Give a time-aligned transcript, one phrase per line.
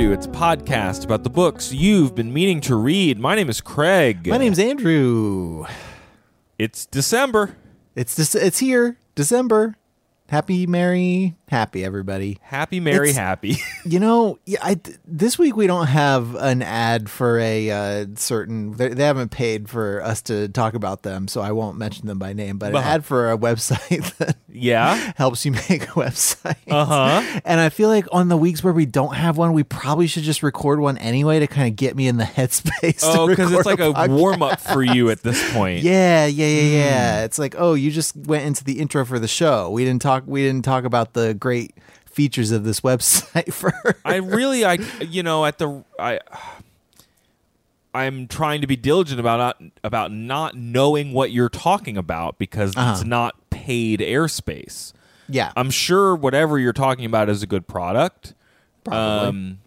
[0.00, 0.12] Overdue.
[0.14, 3.18] It's a podcast about the books you've been meaning to read.
[3.18, 4.26] My name is Craig.
[4.26, 5.66] My name's Andrew.
[6.58, 7.56] It's December.
[7.94, 8.34] It's this.
[8.34, 8.96] It's here.
[9.14, 9.76] December.
[10.30, 12.38] Happy, merry, happy, everybody.
[12.40, 13.56] Happy, merry, It's- happy.
[13.82, 18.76] You know, yeah, I, this week we don't have an ad for a uh, certain.
[18.76, 22.34] They, haven't paid for us to talk about them, so I won't mention them by
[22.34, 22.58] name.
[22.58, 22.86] But Uh-huh.
[22.86, 25.12] an ad for a website that yeah.
[25.16, 26.56] helps you make a website.
[26.70, 27.40] Uh huh.
[27.46, 30.24] And I feel like on the weeks where we don't have one, we probably should
[30.24, 33.00] just record one anyway to kind of get me in the headspace.
[33.02, 35.82] Oh, because it's like a warm up for you at this point.
[35.82, 37.24] Yeah, yeah, yeah, yeah.
[37.24, 39.70] It's like, oh, you just went into the intro for the show.
[39.70, 40.19] We didn't talk.
[40.26, 41.74] We didn't talk about the great
[42.06, 43.72] features of this website for.
[44.04, 46.20] I really, I, you know, at the, I,
[47.92, 52.70] I'm trying to be diligent about not, about not knowing what you're talking about because
[52.70, 53.02] it's Uh-huh.
[53.04, 54.92] not paid airspace.
[55.28, 58.34] yeah, I'm sure whatever you're talking about is a good product.
[58.84, 59.28] Probably.
[59.28, 59.58] Um,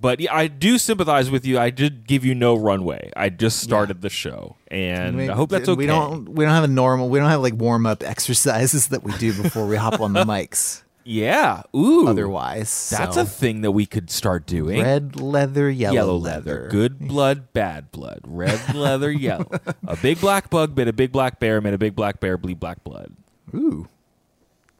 [0.00, 1.58] but yeah, I do sympathize with you.
[1.58, 3.10] I did give you no runway.
[3.16, 5.76] I just started the show, and We- I hope that's okay.
[5.78, 6.28] We don't.
[6.28, 7.08] We don't have a normal.
[7.08, 10.24] We don't have like warm up exercises that we do before we hop on the
[10.24, 10.82] mics.
[11.04, 11.62] yeah.
[11.74, 12.06] Ooh.
[12.06, 13.22] Otherwise, that's so.
[13.22, 14.82] a thing that we could start doing.
[14.82, 16.54] red leather, yellow, Yellow leather.
[16.54, 19.48] leather, good blood, bad blood, red leather, yellow.
[19.86, 22.60] A big black bug bit a big black bear, made a big black bear bleed
[22.60, 23.14] black blood.
[23.54, 23.88] Ooh,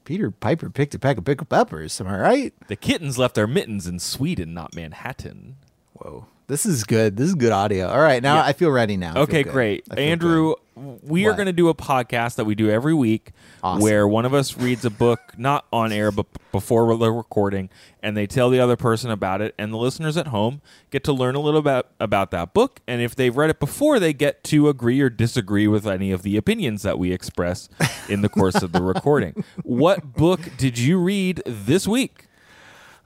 [0.09, 2.01] Peter Piper picked a pack of pickled peppers.
[2.01, 2.55] Am I right?
[2.69, 5.57] The kittens left their mittens in Sweden, not Manhattan.
[5.93, 7.17] Whoa, this is good.
[7.17, 7.89] This is good audio.
[7.89, 8.45] All right, now Yeah.
[8.45, 9.13] I feel ready now.
[9.17, 9.85] I Okay, great.
[9.97, 11.01] Andrew, good.
[11.03, 13.33] we are going to do a podcast that we do every week
[13.63, 13.83] Awesome.
[13.83, 17.69] where one of us reads a book, not on air, but before we're recording,
[18.03, 19.55] and they tell the other person about it.
[19.59, 22.81] And the listeners at home get to learn a little bit about that book.
[22.89, 26.23] And if they've read it before, they get to agree or disagree with any of
[26.23, 27.69] the opinions that we express
[28.09, 29.45] in the course of the recording.
[29.65, 32.25] What book did you read this week?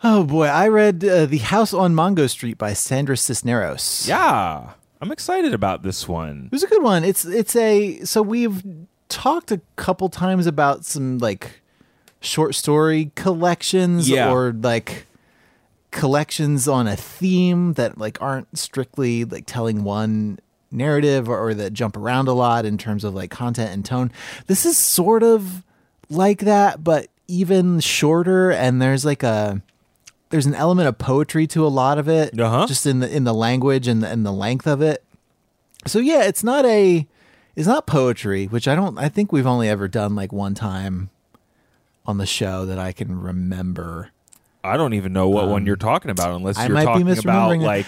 [0.05, 4.07] Oh boy, I read uh, The House on Mango Street by Sandra Cisneros.
[4.09, 4.71] Yeah,
[5.01, 6.47] I'm excited about this one.
[6.47, 7.05] It was a good one.
[7.05, 8.63] It's it's a so we've
[9.09, 11.61] talked a couple times about some like
[12.21, 14.33] short story collections Yeah.
[14.33, 15.07] or like
[15.91, 20.39] collections on a theme that like aren't strictly like telling one
[20.71, 24.11] narrative or, or that jump around a lot in terms of like content and tone.
[24.47, 25.63] This is sort of
[26.09, 29.63] like that, but even shorter and there's like a
[30.33, 32.67] there's an element of poetry to a lot of it Uh-huh.
[32.67, 35.05] just in the in the language and the, and the length of it
[35.87, 37.07] so yeah it's not a
[37.55, 41.11] it's not poetry which i don't i think we've only ever done like one time
[42.07, 44.11] on the show that i can remember
[44.65, 47.03] I don't even know what one you're talking about unless Um, I you're might be
[47.15, 47.87] talking about like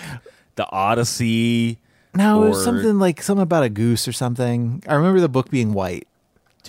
[0.56, 1.78] the Odyssey.
[2.16, 5.28] no it was Or- something like something about a goose or something i remember the
[5.28, 6.06] book being white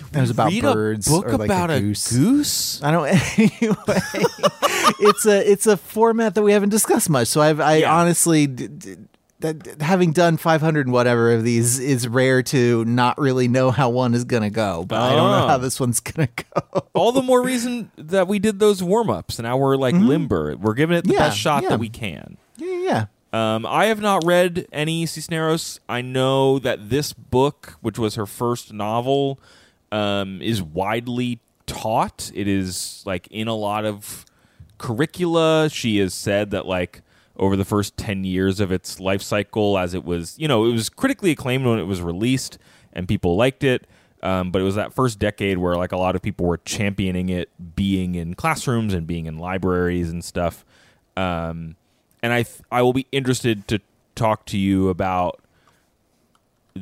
[0.00, 2.12] it was about birds a book or like about a a goose.
[2.12, 2.82] goose?
[2.82, 3.06] I don't.
[3.38, 4.00] Anyway,
[5.00, 7.28] it's a it's a format that we haven't discussed much.
[7.28, 7.94] So I've I Yeah.
[7.98, 8.96] honestly, d- d-
[9.40, 13.90] that having done 500 and whatever of these, is rare to not really know how
[13.90, 14.84] one is gonna go.
[14.88, 15.48] But I don't know Oh.
[15.48, 16.82] how this one's gonna go.
[16.94, 20.56] All the more reason that we did those warm ups, and now we're like limber.
[20.56, 21.18] We're giving it the Mm-hmm.
[21.22, 21.68] Yeah, best shot yeah.
[21.70, 22.36] that we can.
[22.56, 23.04] Yeah, yeah.
[23.32, 25.80] Um, I have not read any Cisneros.
[25.88, 29.38] I know that this book, which was her first novel,
[29.92, 32.30] um, is widely taught.
[32.34, 34.24] It is like in a lot of
[34.78, 35.68] curricula.
[35.70, 37.02] She has said that like
[37.36, 40.72] over the first 10 years of its life cycle as it was, you know, it
[40.72, 42.58] was critically acclaimed when it was released
[42.92, 43.86] and people liked it.
[44.22, 47.28] Um, but it was that first decade where like a lot of people were championing
[47.28, 50.64] it being in classrooms and being in libraries and stuff.
[51.16, 51.76] Um,
[52.22, 53.80] and I th- I will be interested to
[54.14, 55.40] talk to you about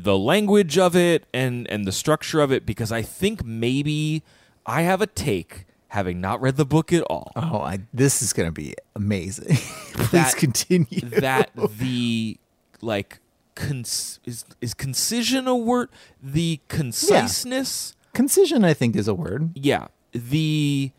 [0.03, 4.23] the language of it and and the structure of it because I think maybe
[4.67, 8.33] I have a take having not read the book at all Oh, I, this is
[8.33, 9.57] gonna be amazing.
[9.95, 11.01] Please That- continue.
[11.21, 12.37] that the
[12.81, 13.21] like
[13.55, 15.89] cons- is is concision a word
[16.23, 19.51] the conciseness Concision, I think, is a word.
[19.55, 20.91] yeah the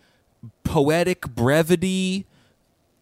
[0.64, 2.26] poetic brevity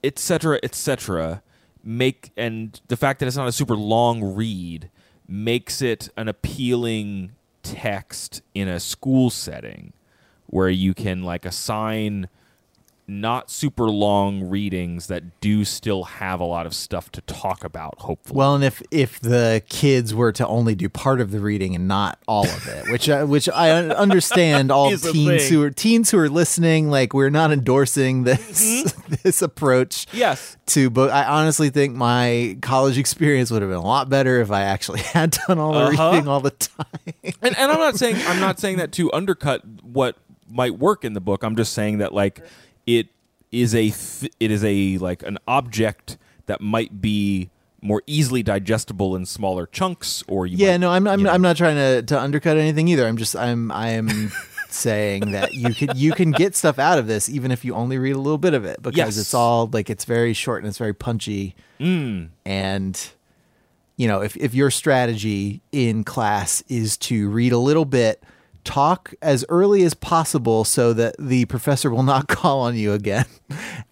[0.03, 1.41] etc etc
[1.83, 4.89] make and the fact that it's not a super long read
[5.27, 7.31] makes it an appealing
[7.63, 9.93] text in a school setting
[10.47, 12.27] where you can like assign
[13.05, 17.95] not super long readings that do still have a lot of stuff to talk about
[17.99, 21.75] hopefully Well, and if if the kids were to only do part of the reading
[21.75, 26.11] and not all of it, which I, which I understand, all teens who are teens
[26.11, 28.83] who are listening, like we're not endorsing this
[29.23, 31.11] this approach yes to book.
[31.11, 35.01] I honestly think my college experience would have been a lot better if I actually
[35.13, 36.11] had done all the Uh-huh.
[36.11, 36.85] reading all the time.
[37.41, 40.15] and, and I'm not saying I'm not saying that to undercut what
[40.49, 41.43] might work in the book.
[41.43, 42.39] I'm just saying that like
[42.87, 43.07] it
[43.51, 47.49] is a th- it is a like an object that might be
[47.81, 51.31] more easily digestible in smaller chunks, or you Yeah, might- no, I'm I'm, you know.
[51.31, 53.05] I'm not trying to, to undercut anything either.
[53.07, 54.31] I'm just I'm I'm
[54.69, 57.97] saying that you can you can get stuff out of this even if you only
[57.99, 59.17] read a little bit of it because Yes.
[59.17, 61.55] it's all like it's very short and it's very punchy.
[61.79, 62.29] Mm.
[62.45, 63.09] And
[63.97, 68.23] you know, if if your strategy in class is to read a little bit,
[68.63, 73.25] talk as early as possible so that the professor will not call on you again,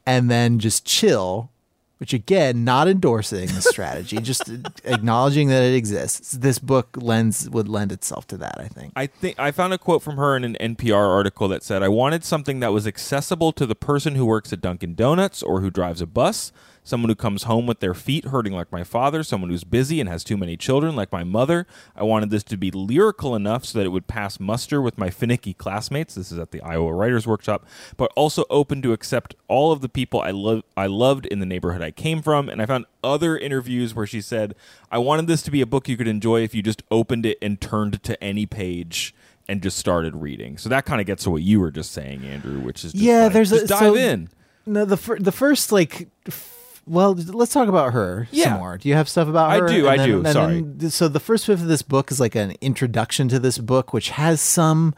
[0.05, 1.49] and then just chill.
[1.97, 4.49] Which again, not endorsing the strategy, just
[4.83, 6.31] acknowledging that it exists.
[6.31, 8.91] This book lends would lend itself to that, I think.
[8.95, 11.89] I think I found a quote from her in an NPR article that said, "I
[11.89, 15.69] wanted something that was accessible to the person who works at Dunkin' Donuts or who
[15.69, 16.51] drives a bus,
[16.83, 20.09] someone who comes home with their feet hurting like my father, someone who's busy and
[20.09, 21.67] has too many children like my mother.
[21.95, 25.09] I wanted this to be lyrical enough so that it would pass muster with my
[25.11, 26.15] finicky classmates.
[26.15, 27.65] This is at the Iowa Writers Workshop,
[27.97, 31.45] but also open to accept all of the people I love I loved in the
[31.45, 34.55] neighborhood I came from." And I found other interviews where she said,
[34.91, 37.37] "I wanted this to be a book you could enjoy if you just opened it
[37.41, 39.13] and turned to any page."
[39.49, 42.23] And just started reading, so that kind of gets to what you were just saying,
[42.23, 44.29] Andrew, which is just Yeah, like, there's a- dive so- in.
[44.65, 46.55] No, the fir- the first like, f-
[46.91, 48.45] well, let's talk about her Yeah.
[48.45, 48.77] some more.
[48.77, 49.67] Do you have stuff about her?
[49.67, 50.61] I do, And I then- do, and sorry.
[50.61, 53.93] then- so the first fifth of this book is like an introduction to this book,
[53.93, 54.93] which has some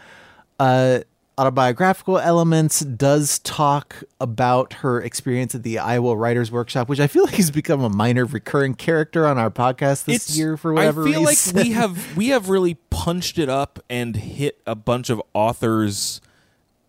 [0.59, 0.99] uh,
[1.37, 2.79] autobiographical elements.
[2.81, 7.51] Does talk about her experience at the Iowa Writers Workshop, which I feel like has
[7.51, 11.55] become a minor recurring character on our podcast this year for whatever I feel reason.
[11.55, 16.21] like we have we have really punched it up and hit a bunch of authors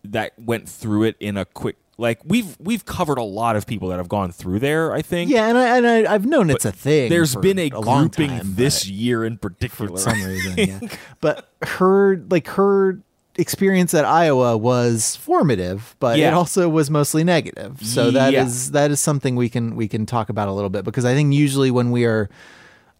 [0.03, 3.89] that went through it in a quick like we've we've covered a lot of people
[3.89, 4.93] that have gone through there.
[4.93, 5.31] I think.
[5.31, 7.09] yeah, and I and I, I've known it's a thing.
[7.09, 9.91] There's been a, long grouping time, this year in particular.
[9.91, 10.53] for some reason.
[10.57, 10.79] Yeah.
[11.21, 12.99] But her like her
[13.37, 17.79] experience at Iowa was formative, but it also was mostly negative.
[17.81, 18.73] So that is Yeah.
[18.73, 21.33] that is something we can we can talk about a little bit because I think
[21.33, 22.29] usually when we are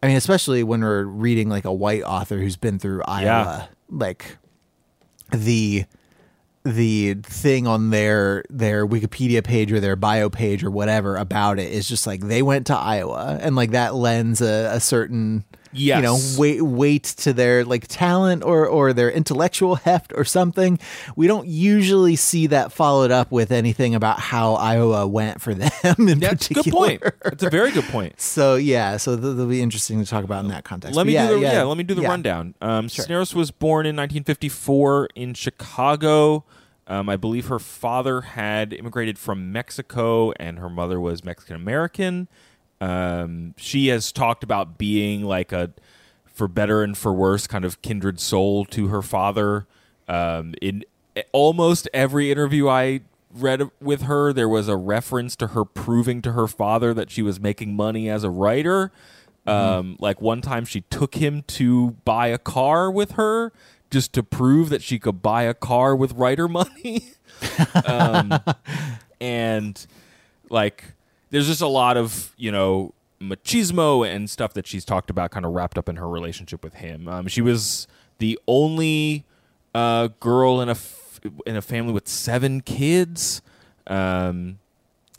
[0.03, 4.37] I mean especially when we're reading like a white author who's been through Iowa, like
[5.31, 5.85] the
[6.65, 11.71] the thing on their their Wikipedia page or their bio page or whatever about it
[11.71, 15.45] is just like they went to Iowa and like that lends a, a certain
[15.75, 16.37] you know Yes.
[16.37, 20.79] weight weight to their like talent or or their intellectual heft or something.
[21.15, 25.71] We don't usually see that followed up with anything about how Iowa went for them
[26.07, 26.87] in That's a particular.
[26.87, 27.13] good point.
[27.23, 28.13] That's a very good point.
[28.21, 30.95] So yeah, so th- that'll be interesting to talk about in that context.
[30.95, 32.07] Let But me yeah, do the yeah, yeah, let me do the yeah.
[32.09, 32.55] rundown.
[32.61, 36.43] Um, Cisneros was born in 1954 in Chicago.
[36.87, 42.27] Um, I believe her father had immigrated from Mexico, and her mother was Mexican American.
[42.81, 45.71] Um, she has talked about being like a,
[46.25, 49.65] for better and for worse, kind of kindred soul to her father.
[50.07, 50.83] Um, in
[51.31, 53.01] almost every interview I
[53.31, 57.21] read with her, there was a reference to her proving to her father that she
[57.21, 58.91] was making money as a writer.
[59.47, 63.53] Um, like one time she took him to buy a car with her
[63.91, 67.11] just to prove that she could buy a car with writer money.
[67.85, 68.39] um,
[69.21, 69.85] and
[70.49, 70.94] like
[71.35, 75.45] there's just a lot of, you know, machismo and stuff that she's talked about kind
[75.45, 77.09] of wrapped up in her relationship with him.
[77.09, 77.87] Um, she was
[78.19, 79.25] the only
[79.73, 83.41] uh, girl in a f- in a family with seven kids.
[83.85, 84.59] Um,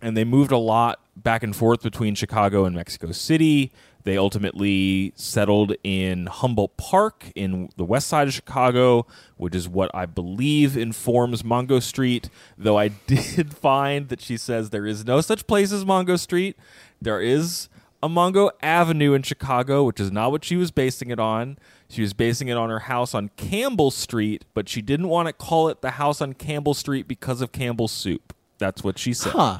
[0.00, 3.70] and they moved a lot back and forth between Chicago and Mexico City.
[4.06, 9.04] They ultimately settled in Humboldt Park in the west side of Chicago,
[9.36, 12.30] which is what I believe informs Mango Street.
[12.56, 16.56] Though I did find that she says there is no such place as Mango Street.
[17.02, 17.68] There is
[18.00, 21.58] a Mango Avenue in Chicago, which is not what she was basing it on.
[21.88, 25.32] She was basing it on her house on Campbell Street, but she didn't want to
[25.32, 28.32] call it the house on Campbell Street because of Campbell's soup.
[28.58, 29.32] That's what she said.
[29.32, 29.58] Huh.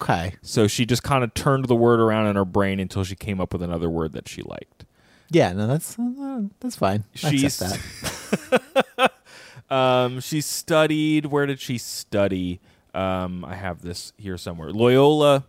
[0.00, 0.34] Okay.
[0.42, 3.40] So she just kind of turned the word around in her brain until she came
[3.40, 4.84] up with another word that she liked.
[5.30, 7.04] Yeah, no, that's uh, that's fine.
[7.22, 7.82] I She's accept
[8.50, 9.12] that.
[9.70, 11.26] um, she studied.
[11.26, 12.60] Where did she study?
[12.94, 14.70] Um, I have this here somewhere.
[14.70, 15.44] Loyola,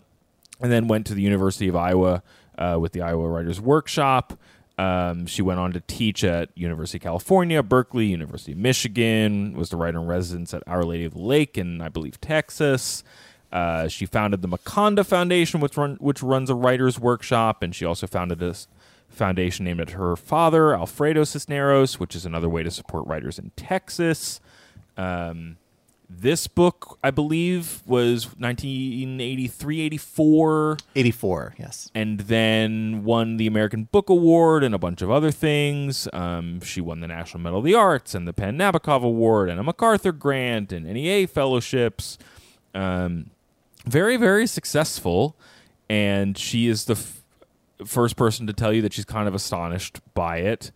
[0.60, 2.24] and then went to the University of Iowa
[2.58, 4.38] uh, with the Iowa Writers Workshop.
[4.77, 9.53] Um, she went on to teach at University of California, Berkeley, University of Michigan.
[9.53, 13.03] Was the writer in residence at Our Lady of the Lake in, I believe, Texas.
[13.51, 17.86] Uh, she founded the Macondo Foundation, which run, which runs a writers' workshop, and she
[17.86, 18.68] also founded this
[19.10, 23.51] foundation named after her father, Alfredo Cisneros, which is another way to support writers in
[23.56, 24.39] Texas.
[24.98, 25.58] Um,
[26.10, 31.91] this book, I believe, was 1983, 84, 84, yes.
[31.94, 36.08] and then won the American Book Award and a bunch of other things.
[36.12, 39.60] Um, she won the National Medal of the Arts and the PEN Nabokov Award and
[39.60, 42.18] a MacArthur Grant and NEA fellowships.
[42.74, 43.29] Um,
[43.89, 45.36] very, very successful.
[45.89, 47.24] And she is the f-
[47.86, 50.72] first person to tell you that she's kind of astonished by it.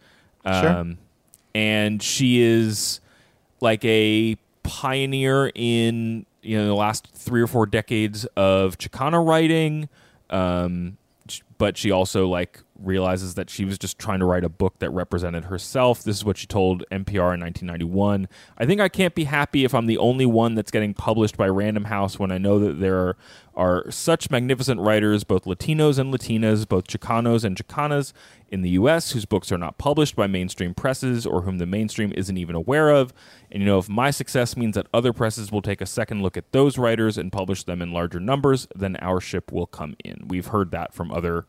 [0.46, 0.70] Sure.
[0.70, 0.98] Um,
[1.54, 3.00] and she is
[3.62, 9.88] like a pioneer in you know the last three or four decades of Chicana writing.
[10.30, 10.98] Um,
[11.58, 14.90] but she also like realizes that she was just trying to write a book that
[14.90, 16.04] represented herself.
[16.04, 18.28] This is what she told NPR in 1991.
[18.58, 21.48] I think I can't be happy if I'm the only one that's getting published by
[21.48, 23.18] Random House when I know that there are,
[23.56, 28.14] are such magnificent writers, both Latinos and Latinas, both Chicanos and Chicanas
[28.50, 32.14] in the U.S., whose books are not published by mainstream presses or whom the mainstream
[32.16, 33.14] isn't even aware of.
[33.52, 36.38] And you know, if my success means that other presses will take a second look
[36.38, 40.28] at those writers and publish them in larger numbers, then our ship will come in.
[40.28, 41.48] We've heard that from other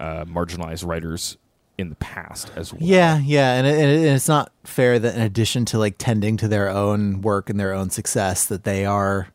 [0.00, 1.36] uh, marginalized writers
[1.78, 2.82] in the past as well.
[2.82, 6.48] Yeah, yeah, and, it, and it's not fair that in addition to like tending to
[6.48, 9.28] their own work and their own success, that they are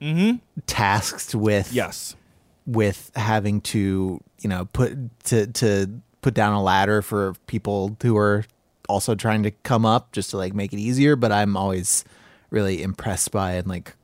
[0.00, 0.36] mm-hmm.
[0.66, 2.16] tasked with Yes.
[2.66, 8.16] with having to you know put to to put down a ladder for people who
[8.16, 8.44] are
[8.88, 11.16] also trying to come up just to like make it easier.
[11.16, 12.04] But I'm always
[12.50, 13.95] really impressed by and like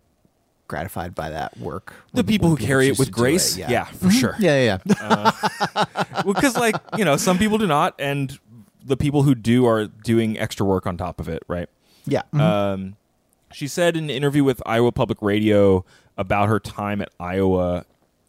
[0.73, 1.93] gratified by that work.
[2.15, 3.59] The people who carry it with grace.
[3.59, 3.71] yeah.
[3.71, 3.85] yeah.
[3.85, 4.35] for sure.
[4.39, 6.23] Yeah, yeah, yeah.
[6.27, 8.39] because like you know some people do not and
[8.83, 11.69] the people who do are doing extra work on top of it right
[12.07, 12.23] yeah.
[12.33, 12.97] um,
[13.53, 15.85] she said in an interview with iowa public radio
[16.17, 17.85] about her time at iowa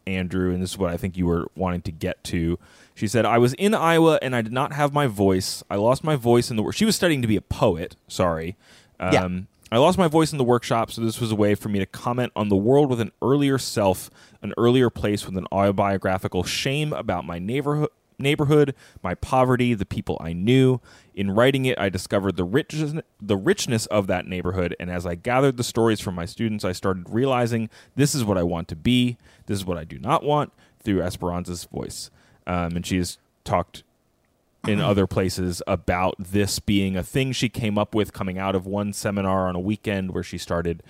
[0.06, 2.58] andrew and this is what i think you were wanting to get to
[2.94, 6.04] she said i was in iowa and i did not have my voice i lost
[6.04, 8.54] my voice in the work she was studying to be a poet sorry
[9.00, 9.28] um, Yeah.
[9.72, 11.86] I lost my voice in the workshop, so this was a way for me to
[11.86, 14.10] comment on the world with an earlier self,
[14.42, 20.16] an earlier place with an autobiographical shame about my neighborhood, neighborhood, my poverty, the people
[20.20, 20.80] I knew.
[21.14, 25.14] In writing it, I discovered the richness, the richness of that neighborhood, and as I
[25.14, 28.76] gathered the stories from my students, I started realizing this is what I want to
[28.76, 29.16] be,
[29.46, 32.10] this is what I do not want through Esperanza's voice.
[32.46, 33.82] Um, and she has talked
[34.66, 38.66] in other places about this being a thing she came up with coming out of
[38.66, 40.82] one seminar on a weekend where she started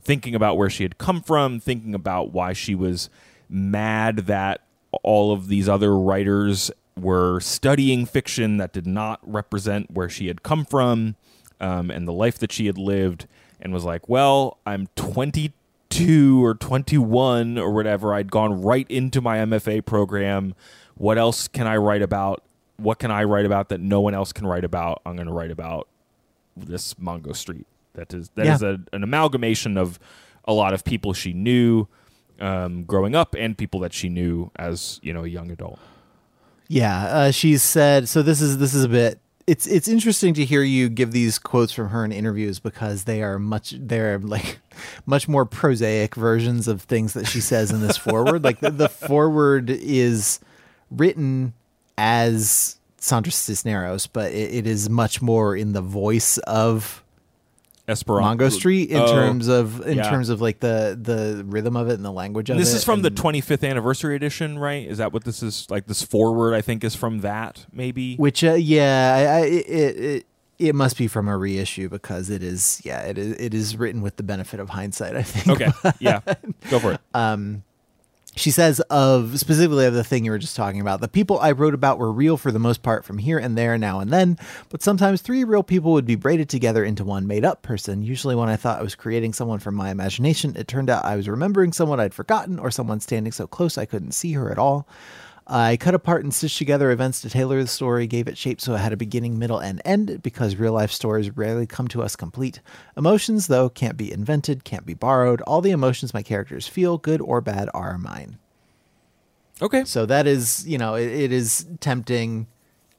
[0.00, 3.10] thinking about where she had come from, thinking about why she was
[3.48, 4.62] mad that
[5.02, 10.42] all of these other writers were studying fiction that did not represent where she had
[10.42, 11.16] come from
[11.60, 13.26] um, and the life that she had lived,
[13.60, 18.14] and was like, well, I'm 22 or 21 or whatever.
[18.14, 20.54] I'd gone right into my MFA program.
[20.96, 22.42] What else can I write about?
[22.78, 25.00] What can I write about that no one else can write about?
[25.06, 25.88] I'm going to write about
[26.56, 27.66] this Mango Street.
[27.94, 28.76] That is that is Yeah.
[28.92, 29.98] a, an amalgamation of
[30.44, 31.86] a lot of people she knew
[32.40, 35.78] um, growing up and people that she knew as you know a young adult.
[36.68, 38.08] Yeah, uh, she's said.
[38.08, 39.20] So this is this is a bit.
[39.46, 43.22] It's it's interesting to hear you give these quotes from her in interviews because they
[43.22, 44.58] are much they're like
[45.06, 48.42] much more prosaic versions of things that she says in this forward.
[48.44, 50.40] Like the, the forward is
[50.90, 51.54] written
[51.98, 57.02] as Sandra Cisneros, but it, it is much more in the voice of
[57.88, 59.06] Esperanza Mango Street in Oh.
[59.06, 60.10] terms of in yeah.
[60.10, 62.58] terms of like the the rhythm of it and the language of it.
[62.58, 64.84] This is from the 25th anniversary edition, right?
[64.88, 65.86] Is that what this is like?
[65.86, 67.64] This forward, I think, is from that.
[67.72, 68.16] Maybe.
[68.16, 70.26] Which, uh, yeah, I, I, it, it
[70.58, 74.02] it must be from a reissue because it is, yeah, it is it is written
[74.02, 75.14] with the benefit of hindsight.
[75.14, 75.60] I think.
[75.62, 75.70] Okay.
[76.00, 76.20] Yeah.
[76.70, 77.00] Go for it.
[78.38, 81.00] She says of specifically of the thing you were just talking about.
[81.00, 83.78] The people I wrote about were real for the most part from here and there,
[83.78, 84.38] now and then,
[84.68, 88.02] but sometimes three real people would be braided together into one made up person.
[88.02, 91.16] Usually, when I thought I was creating someone from my imagination, it turned out I
[91.16, 94.58] was remembering someone I'd forgotten or someone standing so close I couldn't see her at
[94.58, 94.86] all.
[95.48, 98.74] I cut apart and stitched together events to tailor the story, gave it shape so
[98.74, 102.16] it had a beginning, middle, and end because real life stories rarely come to us
[102.16, 102.60] complete.
[102.96, 105.40] Emotions, though, can't be invented, can't be borrowed.
[105.42, 108.38] All the emotions my characters feel, good or bad, are mine.
[109.62, 109.84] Okay.
[109.84, 112.48] So that is, you know, it, it is tempting,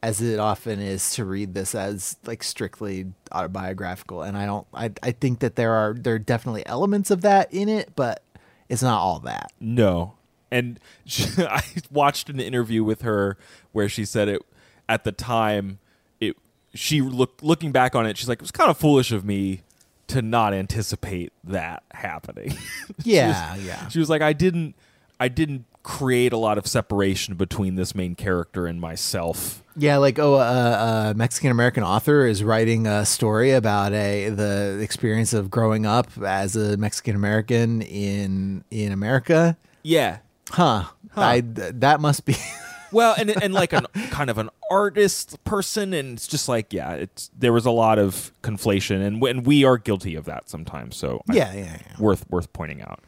[0.01, 4.22] as it often is, to read this as like strictly autobiographical.
[4.22, 7.54] And I don't, I, I think that there are there are definitely elements of that
[7.54, 8.24] in it, but
[8.70, 9.51] it's not all that.
[9.60, 10.17] No.
[10.51, 13.38] And she, I watched an interview with her
[13.72, 14.42] where she said it
[14.89, 15.80] at the time,
[16.20, 16.36] it
[16.74, 19.62] she look looking back on it, she's like, it was kind of foolish of me
[20.08, 22.56] to not anticipate that happening.
[23.04, 23.88] Yeah, yeah.
[23.89, 24.75] she was like, I didn't,
[25.20, 29.63] I didn't create a lot of separation between this main character and myself.
[29.77, 34.80] Yeah, like oh, uh, a Mexican American author is writing a story about a the
[34.82, 39.58] experience of growing up as a Mexican American in in America.
[39.84, 40.18] Yeah.
[40.50, 40.86] Huh.
[41.16, 42.36] I that must be.
[42.89, 46.94] Well, and and like an kind of an artist person, and it's just like yeah,
[46.94, 50.96] it's there was a lot of conflation, and and we are guilty of that sometimes.
[50.96, 51.96] So I- yeah, yeah, yeah.
[52.00, 53.01] worth worth pointing out.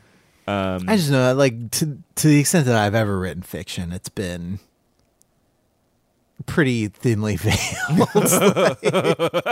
[0.49, 3.93] Um, I just know, that like to to the extent that I've ever written fiction,
[3.93, 4.59] it's been
[6.45, 8.83] pretty thinly veiled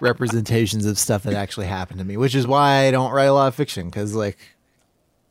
[0.00, 3.32] representations of stuff that actually happened to me, which is why I don't write a
[3.34, 4.38] lot of fiction because like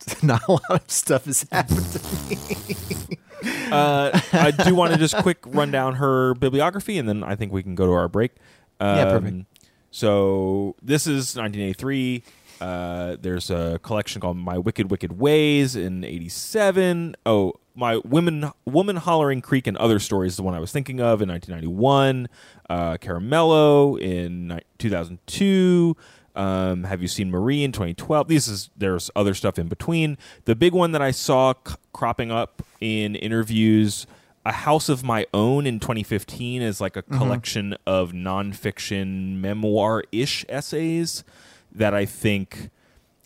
[0.24, 3.18] not a lot of stuff has happened to me.
[3.72, 7.52] uh, I do want to just quick run down her bibliography, and then I think
[7.52, 8.32] we can go to our break.
[8.80, 9.46] Um, Yeah, perfect.
[9.92, 12.24] So this is 1983.
[12.62, 17.16] Uh, there's a collection called My Wicked Wicked Ways in '87.
[17.26, 21.00] Oh, my women, woman hollering creek and other stories is the one I was thinking
[21.02, 22.30] of in 1991.
[22.70, 25.98] Uh, Caramelo in ni- 2002.
[26.36, 28.28] Um, have you seen Marie in 2012?
[28.28, 30.18] These is there's other stuff in between.
[30.46, 34.08] The big one that I saw c- cropping up in interviews,
[34.46, 41.24] A House of My Own in 2015 is like a collection of nonfiction memoir-ish essays
[41.72, 42.70] that I think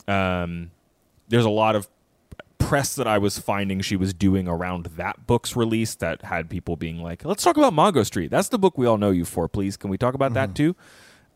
[0.08, 0.72] um,
[1.30, 1.88] there's a lot of
[2.60, 6.76] press that I was finding she was doing around that book's release that had people
[6.76, 8.32] being like, "Let's talk about Mango Street.
[8.32, 9.48] That's the book we all know you for.
[9.48, 10.76] Please, can we talk about that too?"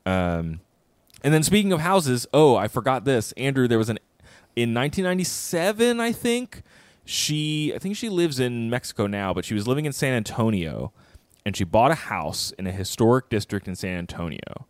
[0.06, 0.60] Um,
[1.24, 3.68] and then speaking of houses, oh, I forgot this, Andrew.
[3.68, 4.00] There was an
[4.56, 6.63] in 1997, I think.
[7.06, 10.92] She, I think she lives in Mexico now, but she was living in San Antonio,
[11.46, 14.68] and she bought a house in a historic district in San Antonio,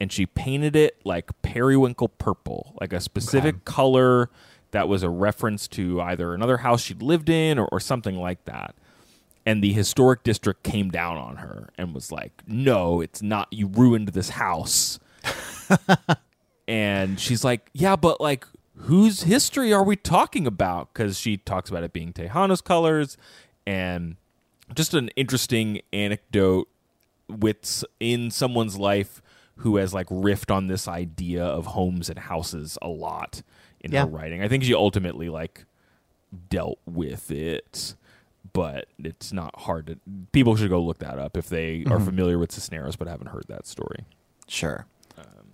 [0.00, 4.30] and she painted it like periwinkle purple, like a specific color
[4.70, 8.44] that was a reference to either another house she'd lived in or, or something like
[8.44, 8.74] that.
[9.46, 13.46] And the historic district came down on her and was like, "No, it's not.
[13.52, 14.98] You ruined this house."
[16.68, 18.46] and she's like, "Yeah, but like,
[18.76, 23.16] whose history are we talking about?" Because she talks about it being Tejano's colors,
[23.66, 24.16] and
[24.74, 26.68] just an interesting anecdote
[27.28, 29.22] with in someone's life
[29.58, 33.42] who has like riffed on this idea of homes and houses a lot
[33.80, 34.02] in Yeah.
[34.04, 34.42] her writing.
[34.42, 35.64] I think she ultimately like
[36.48, 37.94] dealt with it,
[38.52, 39.98] but it's not hard to.
[40.32, 42.04] People should go look that up if they are mm-hmm.
[42.04, 44.04] familiar with Cisneros but haven't heard that story.
[44.48, 44.86] Sure.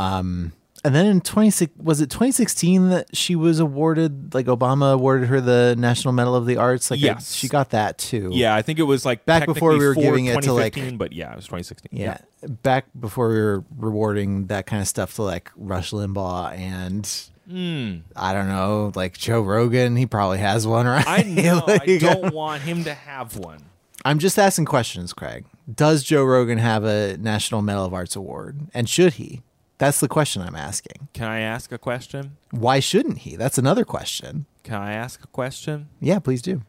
[0.01, 5.29] Um, and then in 26 was it 2016 that she was awarded like Obama awarded
[5.29, 7.35] her the National Medal of the Arts like I- Yes.
[7.35, 8.31] she got that too.
[8.33, 11.13] Yeah, I think it was like Back before we were giving it to, like- but
[11.13, 11.91] yeah, it was 2016.
[11.93, 12.17] Yeah.
[12.63, 17.07] Back before we were rewarding that kind of stuff to like Rush Limbaugh and
[17.47, 17.97] Hmm.
[18.15, 21.05] I don't know, like Joe Rogan, he probably has one, right?
[21.07, 21.63] I know.
[21.67, 23.65] I don't want him to have one.
[24.05, 25.45] I'm just asking questions, Craig.
[25.73, 28.61] Does Joe Rogan have a National Medal of Arts award?
[28.73, 29.43] And should he?
[29.81, 31.09] That's the question I'm asking.
[31.15, 32.37] Can I ask a question?
[32.51, 33.35] Why shouldn't he?
[33.35, 34.45] That's another question.
[34.63, 35.89] Can I ask a question?
[36.01, 36.61] Yeah, please do.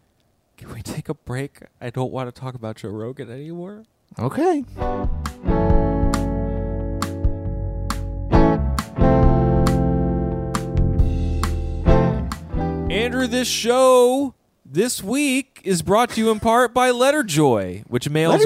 [0.56, 1.60] Can we take a break?
[1.82, 3.84] I don't want to talk about Joe Rogan anymore.
[4.18, 4.64] Okay.
[12.90, 18.46] Andrew, this show this week is brought to you in part by Letterjoy, which mails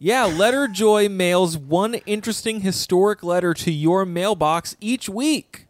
[0.00, 1.04] Letter Joy?
[1.04, 5.66] Yeah, Letterjoy mails one interesting historic letter to your mailbox each week.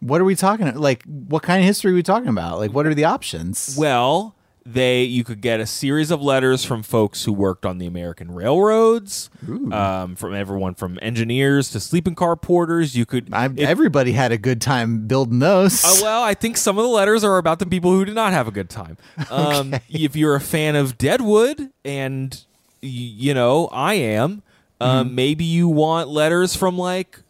[0.00, 2.58] What are we talking like what kind of history are we talking about?
[2.58, 3.76] Like what are the options?
[3.78, 4.34] Well,
[4.66, 8.32] they you could get a series of letters from folks who worked on the American
[8.32, 9.30] railroads,
[9.72, 12.96] um, from everyone from engineers to sleeping car porters.
[12.96, 15.84] You could if- everybody had a good time building those.
[15.84, 18.32] Uh, well, I think some of the letters are about the people who did not
[18.32, 18.96] have a good time.
[19.30, 22.44] Um, If you're a fan of Deadwood, and
[22.82, 24.42] you know I am,
[24.80, 27.20] um, maybe you want letters from like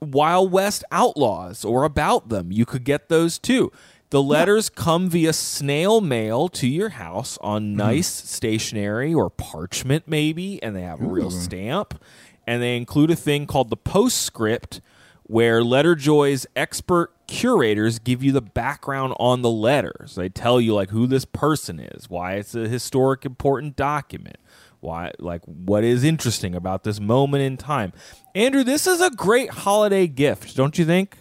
[0.00, 2.52] Wild West outlaws or about them.
[2.52, 3.72] You could get those too.
[4.10, 10.62] The letters come via snail mail to your house on nice stationery or parchment, maybe,
[10.62, 12.00] and they have a real stamp.
[12.46, 14.80] And they include a thing called the postscript,
[15.24, 20.14] where Letterjoy's expert curators give you the background on the letters.
[20.14, 24.36] They tell you like who this person is, why it's a historic important document,
[24.80, 27.92] why like what is interesting about this moment in time.
[28.34, 31.16] Andrew, this is a great holiday gift, don't you think?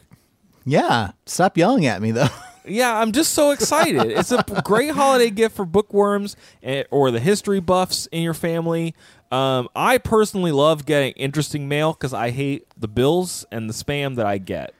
[0.65, 1.11] yeah.
[1.25, 2.27] Stop yelling at me though.
[2.67, 4.07] Yeah, I'm just so excited.
[4.07, 8.95] it's a great holiday gift for bookworms eh, or the history buffs in your family.
[9.31, 14.15] Um, I personally love getting interesting mail because I hate the bills and the spam
[14.15, 14.73] that I get.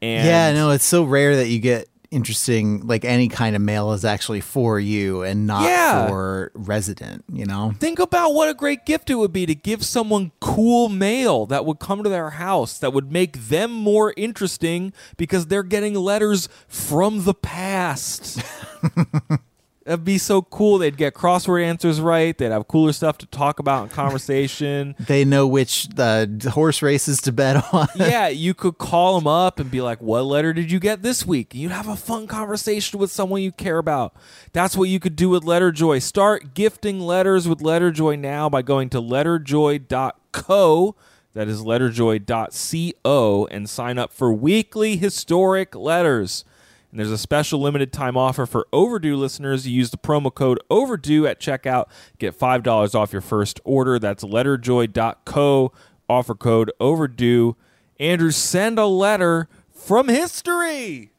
[0.00, 3.92] And yeah, no, it's so rare that you get interesting like any kind of mail
[3.92, 6.08] is actually for you and not Yeah.
[6.08, 7.74] for resident, you know?
[7.78, 11.64] Think about what a great gift it would be to give someone cool mail that
[11.66, 16.48] would come to their house that would make them more interesting because they're getting letters
[16.66, 18.40] from the past.
[19.88, 20.76] That'd be so cool.
[20.76, 22.36] They'd get crossword answers right.
[22.36, 24.94] They'd have cooler stuff to talk about in conversation.
[25.08, 27.88] They know which uh, horse races to bet on.
[27.96, 31.24] yeah, you could call them up and be like, "What letter did you get this
[31.24, 34.14] week?" You'd have a fun conversation with someone you care about.
[34.52, 36.02] That's what you could do with Letterjoy.
[36.02, 40.96] Start gifting letters with Letterjoy now by going to letterjoy.co.
[41.32, 46.44] That is letterjoy.co and sign up for weekly historic letters.
[46.90, 49.66] And there's a special limited time offer for overdue listeners.
[49.66, 51.86] You use the promo code overdue at checkout,
[52.18, 53.98] get $5 off your first order.
[53.98, 55.72] That's letterjoy.co,
[56.08, 57.56] offer code overdue.
[58.00, 61.10] Andrew, send a letter from history.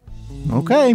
[0.51, 0.93] Okay.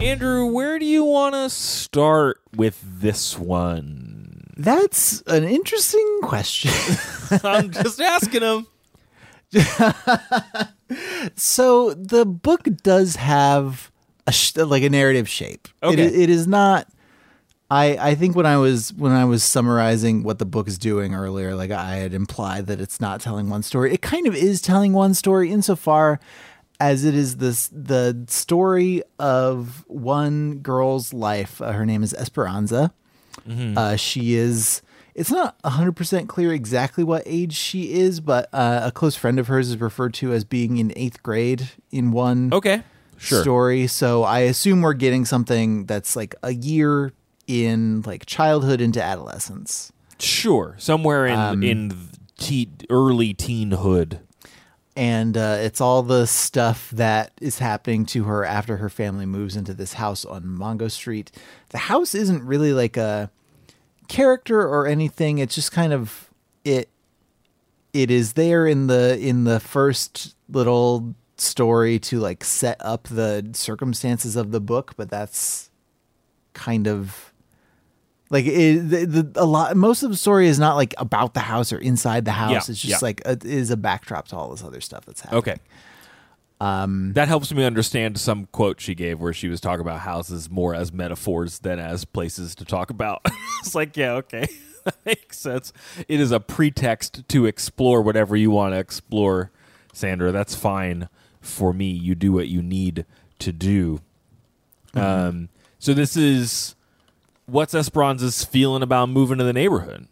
[0.00, 4.05] Andrew, where do you want to start with this one?
[4.56, 6.70] That's an interesting question.
[7.44, 8.66] I'm just asking him.
[11.36, 13.90] so the book does have
[14.26, 15.68] a sh- like a narrative shape.
[15.82, 16.02] Okay.
[16.02, 16.88] It, it is not.
[17.70, 21.14] I I think when I was when I was summarizing what the book is doing
[21.14, 23.92] earlier, like I had implied that it's not telling one story.
[23.92, 26.18] It kind of is telling one story insofar
[26.80, 31.60] as it is this the story of one girl's life.
[31.60, 32.92] Uh, her name is Esperanza.
[33.76, 34.82] Uh, she is.
[35.14, 39.46] It's not 100% clear exactly what age she is, but uh, a close friend of
[39.48, 42.82] hers is referred to as being in eighth grade in one Okay.
[43.16, 43.40] Sure.
[43.40, 43.86] story.
[43.86, 47.12] So I assume we're getting something that's like a year
[47.46, 49.90] in like childhood into adolescence.
[50.18, 50.74] Sure.
[50.78, 51.96] Somewhere in Um, in
[52.90, 54.18] early teenhood.
[54.96, 59.54] And uh, it's all the stuff that is happening to her after her family moves
[59.54, 61.30] into this house on Mango Street.
[61.68, 63.30] The house isn't really like a
[64.08, 65.38] character or anything.
[65.38, 66.30] It's just kind of
[66.64, 66.88] it.
[67.92, 73.50] It is there in the in the first little story to like set up the
[73.52, 75.70] circumstances of the book, but that's
[76.54, 77.25] kind of
[78.30, 79.76] like it, the, the a lot.
[79.76, 82.50] Most of the story is not like about the house or inside the house.
[82.50, 82.98] Yeah, it's just yeah.
[83.00, 85.38] like a, is a backdrop to all this other stuff that's happening.
[85.38, 85.56] Okay.
[86.58, 90.48] Um, that helps me understand some quote she gave where she was talking about houses
[90.48, 93.20] more as metaphors than as places to talk about.
[93.60, 94.48] it's like, yeah, okay.
[94.84, 95.72] that makes sense.
[96.08, 99.50] It is a pretext to explore whatever you want to explore,
[99.92, 100.32] Sandra.
[100.32, 101.08] That's fine
[101.40, 101.90] for me.
[101.90, 103.04] You do what you need
[103.40, 104.00] to do.
[104.94, 106.75] Um, so this is
[107.46, 110.08] what's Esperanza's feeling about moving to the neighborhood?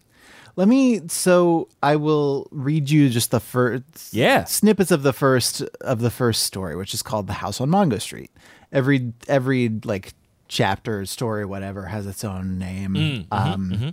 [0.57, 1.03] Let me.
[1.09, 4.45] So I will read you just the first Yeah.
[4.45, 7.99] snippets of the first of the first story, which is called "The House on Mango
[7.99, 8.31] Street."
[8.73, 10.15] Every every like
[10.47, 12.95] chapter, story, whatever, has its own name.
[12.95, 13.89] Mm, mm-hmm, um, mm-hmm.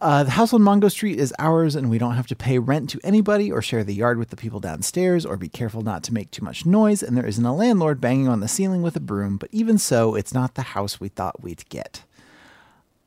[0.00, 2.90] Uh, the house on Mango Street is ours, and we don't have to pay rent
[2.90, 6.14] to anybody or share the yard with the people downstairs or be careful not to
[6.14, 7.02] make too much noise.
[7.02, 10.14] And there isn't a landlord banging on the ceiling with a broom, but even so,
[10.14, 12.02] it's not the house we thought we'd get.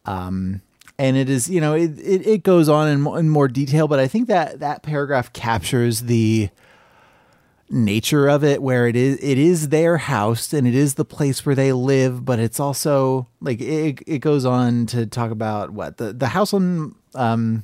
[0.06, 0.62] Um,
[0.98, 4.00] and it is, you know, it, it, it goes on in, in more detail, but
[4.00, 6.50] I think that that paragraph captures the
[7.70, 11.46] nature of it where it is it is their house and it is the place
[11.46, 15.98] where they live but it's also like it, it goes on to talk about what
[15.98, 17.64] the the house on um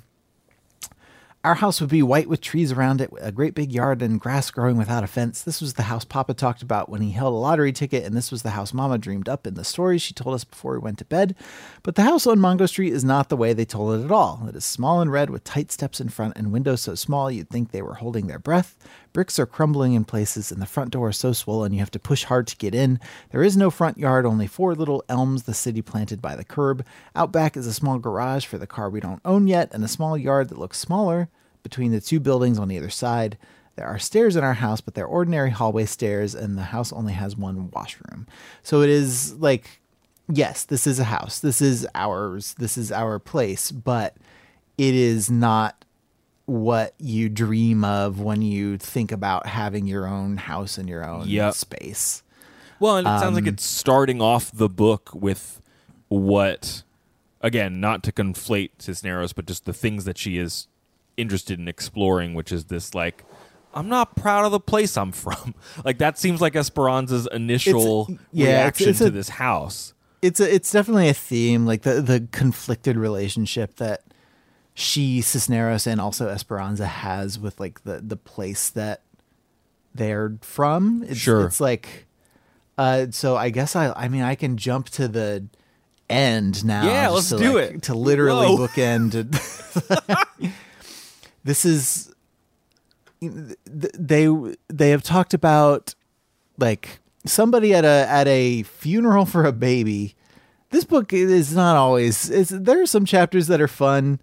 [1.44, 4.52] our house would be white with trees around it, a great big yard and grass
[4.52, 5.42] growing without a fence.
[5.42, 8.32] This was the house Papa talked about when he held a lottery ticket, and this
[8.32, 11.00] was the house Mama dreamed up in the stories she told us before we went
[11.00, 11.36] to bed.
[11.82, 14.46] But the house on Mango Street is not the way they told it at all.
[14.48, 17.50] It is small and red with tight steps in front and windows so small you'd
[17.50, 18.76] think they were holding their breath.
[19.14, 22.00] Bricks are crumbling in places, and the front door is so swollen you have to
[22.00, 23.00] push hard to get in.
[23.32, 26.86] There is no front yard, only four little elms the city planted by the curb.
[27.16, 29.90] Out back is a small garage for the car we don't own yet, and a
[29.90, 31.30] small yard that looks smaller
[31.62, 33.38] between the two buildings on either side.
[33.76, 37.14] There are stairs in our house, but they're ordinary hallway stairs, and the house only
[37.14, 38.28] has one washroom.
[38.64, 39.82] So it is like,
[40.30, 41.40] yes, this is a house.
[41.40, 42.56] This is ours.
[42.58, 44.16] This is our place, but
[44.78, 45.86] it is not
[46.46, 51.28] what you dream of when you think about having your own house and your own
[51.28, 51.54] Yep.
[51.54, 52.24] space.
[52.80, 55.62] Well, and it sounds Um, like it's starting off the book with
[56.10, 56.84] what,
[57.42, 60.68] again, not to conflate Cisneros, but just the things that she is
[61.18, 63.24] interested in exploring, which is this like
[63.74, 65.54] I'm not proud of the place I'm from.
[65.86, 69.94] like that seems like Esperanza's initial It's- yeah, it's- reaction it's to a- this house.
[70.22, 74.02] it's a, it's definitely a theme, like the the conflicted relationship that
[74.74, 79.02] she Cisneros and also Esperanza has with like the the place that
[79.94, 81.04] they're from.
[81.08, 81.46] It's, Sure.
[81.46, 82.08] it's like,
[82.78, 85.46] uh, so I guess I I mean I can jump to the
[86.10, 86.86] end now.
[86.86, 87.82] Yeah, let's to, do like, it.
[87.84, 88.68] to literally Whoa.
[88.68, 89.12] bookend.
[91.44, 92.14] this is
[93.22, 94.28] they
[94.70, 95.96] they have talked about
[96.58, 100.16] like somebody at a at a funeral for a baby.
[100.70, 102.30] This book is not always.
[102.30, 104.22] It's, there are some chapters that are fun,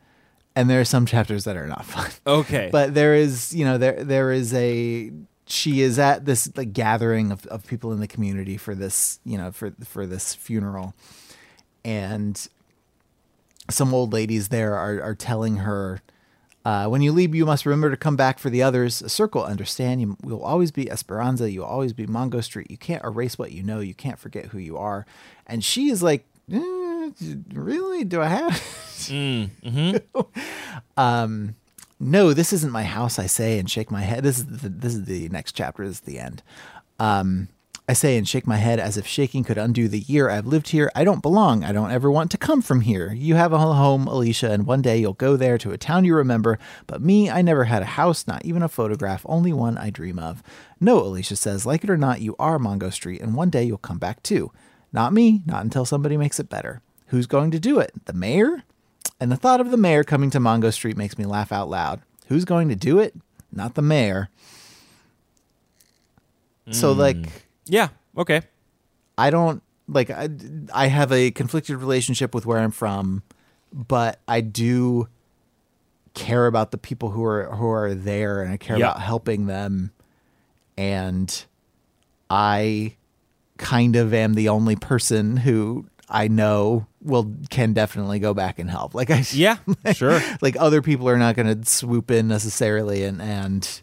[0.59, 2.11] and there are some chapters that are not fun.
[2.27, 2.69] Okay.
[2.73, 5.13] But there is, you know, there there is a.
[5.47, 9.39] She is at this like gathering of, of people in the community for this, you
[9.39, 10.95] know, for for this funeral,
[11.85, 12.49] and
[13.71, 16.03] some old ladies there are are telling her
[16.65, 19.01] uh, when you leave, you must remember to come back for the others.
[19.01, 20.03] A circle, understand?
[20.03, 21.51] You will always be Esperanza.
[21.51, 22.71] You will always be Mango Street.
[22.71, 23.81] You can't erase what you know.
[23.81, 25.07] You can't forget who you are.
[25.47, 26.59] And she is like, eh,
[27.53, 28.05] really?
[28.05, 29.09] Do I have?
[30.97, 31.55] um,
[32.01, 33.19] no, this isn't my house.
[33.19, 34.23] I say and shake my head.
[34.23, 35.87] This is the, this is the next chapter.
[35.87, 36.43] This is the end.
[36.99, 37.49] Um,
[37.91, 40.69] I say and shake my head as if shaking could undo the year I've lived
[40.69, 40.93] here.
[40.95, 41.65] I don't belong.
[41.65, 43.13] I don't ever want to come from here.
[43.15, 46.15] You have a home, Alicia, and one day you'll go there to a town you
[46.15, 46.59] remember.
[46.87, 50.19] But me, I never had a house, not even a photograph, only one I dream
[50.19, 50.43] of.
[50.79, 53.79] No, Alicia says, like it or not, you are Mango Street, and one day you'll
[53.79, 54.53] come back too.
[54.93, 56.83] Not me, not until somebody makes it better.
[57.09, 57.93] Who's going to do it?
[58.07, 58.65] The mayor?
[59.21, 62.01] And the thought of the mayor coming to Mango Street makes me laugh out loud.
[62.29, 63.15] Who's going to do it?
[63.51, 64.29] Not the mayor.
[66.71, 67.01] So, hmm.
[67.01, 67.17] like,
[67.67, 67.89] yeah.
[68.17, 68.43] Okay.
[69.17, 70.29] I don't like I,
[70.73, 73.23] I have a conflicted relationship with where I'm from,
[73.73, 75.09] but I do
[76.15, 78.91] care about the people who are who are there and I care Yeah.
[78.91, 79.93] about helping them
[80.77, 81.45] and
[82.29, 82.97] I
[83.57, 88.71] kind of am the only person who I know will can definitely go back and
[88.71, 88.95] help.
[88.95, 89.57] Like I Yeah.
[89.95, 90.21] Sure.
[90.43, 93.81] like other people are not going to swoop in necessarily and and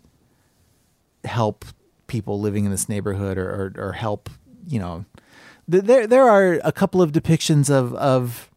[1.23, 1.65] help
[2.07, 4.29] people living in this neighborhood or or, or help
[4.67, 5.05] you know
[5.67, 8.49] there there are a couple of depictions of of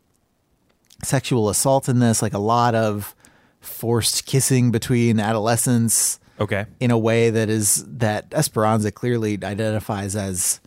[1.02, 3.14] sexual assault in this like a lot of
[3.60, 6.66] forced kissing between adolescents Okay.
[6.78, 10.60] in a way that is that Esperanza clearly identifies as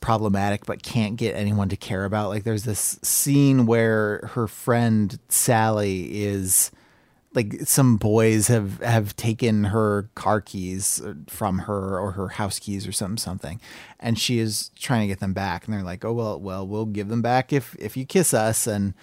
[0.00, 2.28] problematic but can't get anyone to care about.
[2.28, 6.70] Like there's this scene where her friend Sally is
[7.34, 12.86] like some boys have have taken her car keys from her or her house keys
[12.86, 13.60] or something something
[14.00, 16.86] and she is trying to get them back and they're like oh well well we'll
[16.86, 18.66] give them back if if you kiss us.
[18.66, 18.94] And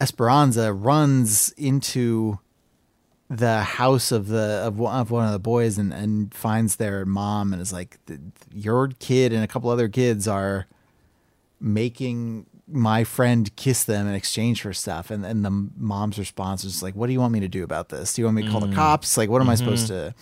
[0.00, 2.38] Esperanza runs into
[3.28, 7.04] the house of the of one of one of the boys and and finds their
[7.04, 7.98] mom and is like
[8.52, 10.66] your kid and a couple other kids are
[11.60, 15.10] making my friend kiss them in exchange for stuff.
[15.10, 17.88] And and the mom's response is like what do you want me to do about
[17.88, 18.14] this?
[18.14, 18.74] Do you want me to call the mm.
[18.74, 19.16] cops?
[19.16, 19.64] Like what am i mm-hmm.
[19.64, 20.14] supposed to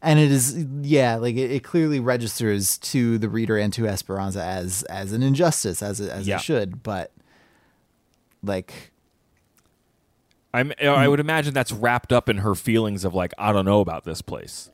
[0.00, 4.42] and it is yeah like it, it clearly registers to the reader and to esperanza
[4.42, 6.36] as as an injustice as it, as Yeah.
[6.36, 7.10] it should but
[8.42, 8.91] like
[10.54, 10.72] I'm.
[10.80, 14.04] I would imagine that's wrapped up in her feelings of like I don't know about
[14.04, 14.70] this place.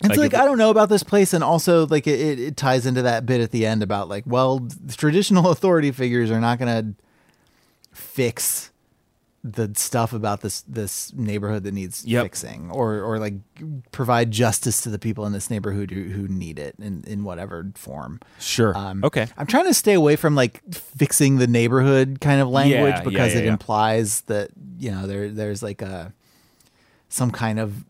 [0.00, 2.56] It's Like, like, I don't know about this place, and also like it, it, it
[2.56, 6.58] ties into that bit at the end about like, well, traditional authority figures are not
[6.58, 7.02] going to
[7.92, 8.67] fix
[9.52, 12.24] the stuff about this this neighborhood that needs Yep.
[12.24, 13.34] fixing, or or like
[13.92, 17.70] provide justice to the people in this neighborhood who, who need it in in whatever
[17.74, 18.20] form.
[18.38, 18.76] Sure.
[18.76, 19.26] Um, okay.
[19.36, 23.32] I'm trying to stay away from like fixing the neighborhood kind of language Yeah, because
[23.34, 23.52] yeah, it yeah.
[23.52, 26.12] implies that you know there there's like a
[27.08, 27.84] some kind of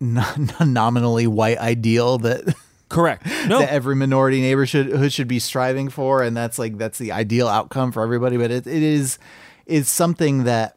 [0.00, 2.54] non- nominally white ideal that
[2.88, 3.26] Correct.
[3.48, 3.58] No.
[3.58, 7.90] that every minority neighborhood should be striving for, and that's like that's the ideal outcome
[7.90, 8.36] for everybody.
[8.36, 9.18] But it, it is
[9.66, 10.75] is something that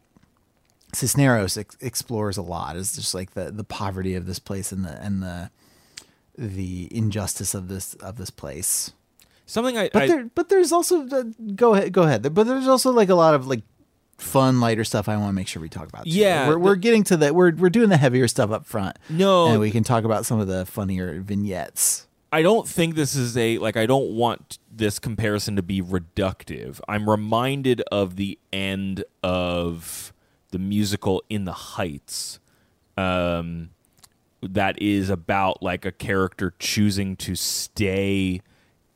[0.94, 2.76] Cisneros ex- explores a lot.
[2.76, 5.52] Is just like the the poverty of this place and the and the
[6.38, 8.94] the injustice of this of this place.
[9.46, 9.90] Something I.
[9.92, 11.24] But I there, but there's also uh,
[11.56, 12.34] go ahead, go ahead.
[12.34, 13.64] But there's also like a lot of like
[14.18, 15.10] fun, lighter stuff.
[15.10, 16.04] I want to make sure we talk about.
[16.06, 16.12] too.
[16.12, 17.36] Yeah, we're, we're the- getting to that.
[17.36, 18.98] We're we're doing the heavier stuff up front.
[19.10, 19.48] No.
[19.48, 22.06] and we can talk about some of the funnier vignettes.
[22.32, 26.80] I don't think this is a like I don't want this comparison to be reductive.
[26.88, 30.14] I'm reminded of the end of
[30.52, 32.40] the musical In the Heights.
[32.98, 33.70] Um
[34.42, 38.42] that is about like a character choosing to stay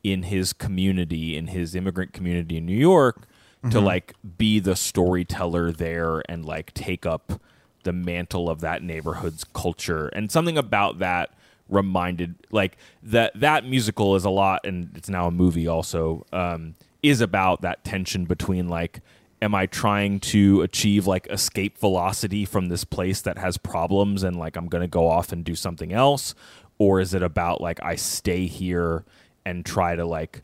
[0.04, 3.28] in his community, in his immigrant community in New York,
[3.70, 7.42] to like be the storyteller there and like take up
[7.84, 11.32] the mantle of that neighborhood's culture and something about that
[11.70, 16.76] reminded like that that musical is a lot and it's now a movie also um,
[17.02, 19.00] is about that tension between like
[19.44, 24.38] am i trying to achieve like escape velocity from this place that has problems and
[24.38, 26.34] like i'm gonna go off and do something else?
[26.80, 29.04] Or is it about like i stay here
[29.46, 30.42] and try to like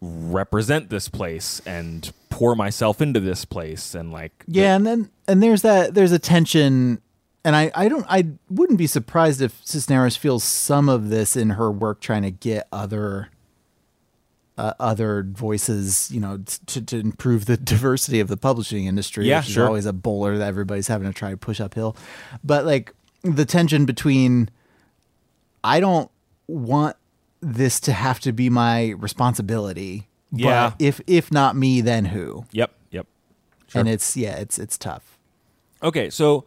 [0.00, 5.42] represent this place and pour myself into this place and like Yeah, and then and
[5.42, 7.00] there's that there's a tension
[7.44, 11.50] and I, I don't I wouldn't be surprised if Cisneros feels some of this in
[11.50, 13.30] her work trying to get other
[14.58, 19.26] uh, other voices, you know, to, to improve the diversity of the publishing industry.
[19.26, 19.66] Yeah, which is sure.
[19.66, 21.96] always a bowler that everybody's having to try to push uphill.
[22.44, 24.50] But like the tension between
[25.64, 26.10] I don't
[26.46, 26.96] want
[27.40, 30.08] this to have to be my responsibility.
[30.30, 30.70] Yeah.
[30.70, 32.46] But if if not me, then who?
[32.52, 33.06] yep yep
[33.74, 35.18] And it's yeah, it's it's tough.
[35.82, 36.44] Okay, so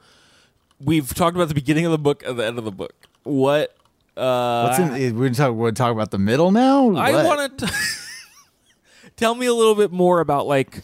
[0.80, 2.94] we've talked about the beginning of the book and the end of the book.
[3.24, 3.75] What
[4.18, 5.58] uh What's in, we're talking.
[5.58, 6.96] We're talking about the middle now.
[6.96, 7.74] I want to
[9.18, 10.84] tell me a little bit more about like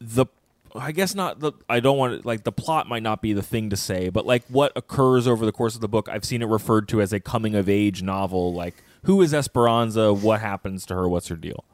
[0.00, 0.26] the
[0.74, 3.42] I guess not the I don't want to like the plot might not be the
[3.42, 6.08] thing to say, but like what occurs over the course of the book.
[6.08, 8.52] I've seen it referred to as a coming of age novel.
[8.52, 10.12] Like who is Esperanza?
[10.12, 11.08] What happens to her?
[11.08, 11.64] What's her deal?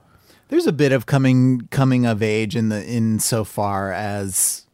[0.49, 4.67] There's a bit of coming coming of age in the in so far as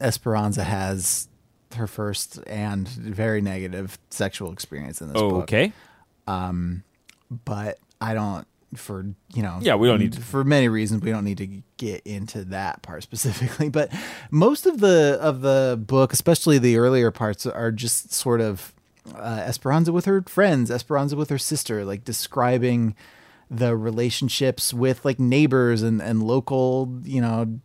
[0.00, 1.28] Esperanza has
[1.76, 5.42] her first and very negative sexual experience in this book.
[5.44, 5.72] Okay.
[7.44, 11.10] but I don't for you know Yeah, we don't need to- for many reasons we
[11.10, 13.90] don't need to get into that part specifically but
[14.30, 18.74] most of the of the book especially the earlier parts are just sort of
[19.14, 22.94] uh, Esperanza with her friends Esperanza with her sister like describing
[23.48, 27.60] the relationships with like neighbors and and local you know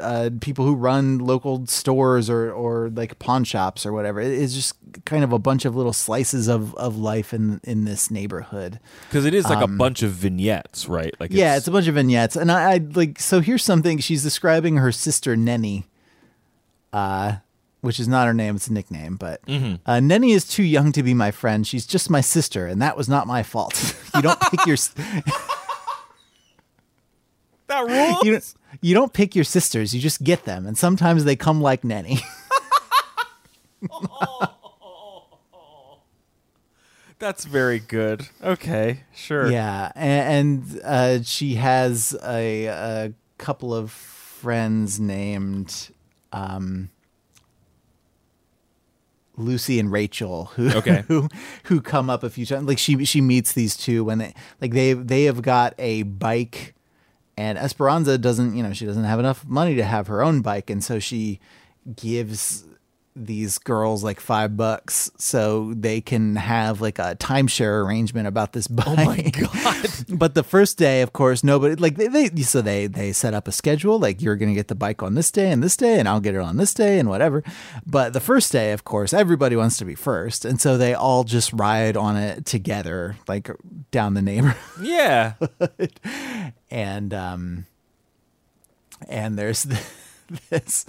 [0.00, 4.20] uh, people who run local stores or or like pawn shops or whatever.
[4.20, 7.84] It- It's just kind of a bunch of little slices of of life in in
[7.84, 8.80] this neighborhood.
[9.08, 11.14] Because it is like a bunch of vignettes, right?
[11.20, 13.20] Like Um, yeah, it's a bunch of vignettes, and I, I like.
[13.20, 15.84] So here's something she's describing her sister Nenny,
[16.92, 17.36] uh,
[17.80, 19.16] which is not her name; it's a nickname.
[19.16, 19.40] But
[19.86, 21.66] uh, Nenny is too young to be my friend.
[21.66, 23.94] She's just my sister, and that was not my fault.
[24.14, 24.76] you don't pick your
[27.68, 28.22] that rules.
[28.24, 29.94] you don't, you don't pick your sisters.
[29.94, 32.20] You just get them, and sometimes they come like Nenny.
[37.18, 38.28] That's very good.
[38.42, 39.50] Okay, sure.
[39.50, 45.88] Yeah, and, and uh, she has a, a couple of friends named
[46.32, 46.90] um,
[49.38, 51.04] Lucy and Rachel who Okay.
[51.08, 51.28] who
[51.64, 52.66] who come up a few times.
[52.68, 56.74] Like she she meets these two when they like they they have got a bike,
[57.36, 60.70] and Esperanza doesn't you know she doesn't have enough money to have her own bike,
[60.70, 61.40] and so she
[61.94, 62.64] gives
[63.16, 68.68] these girls like five bucks so they can have like a timeshare arrangement about this
[68.68, 68.86] bike.
[68.86, 69.88] Oh my god!
[70.08, 73.48] but the first day, of course, nobody like they, they so they they set up
[73.48, 76.06] a schedule like you're gonna get the bike on this day and this day, and
[76.08, 77.42] I'll get it on this day and whatever.
[77.86, 81.24] But the first day, of course, everybody wants to be first, and so they all
[81.24, 83.50] just ride on it together, like
[83.90, 85.34] down the neighborhood Yeah.
[86.70, 87.66] and um
[89.08, 89.66] and there's
[90.50, 90.84] this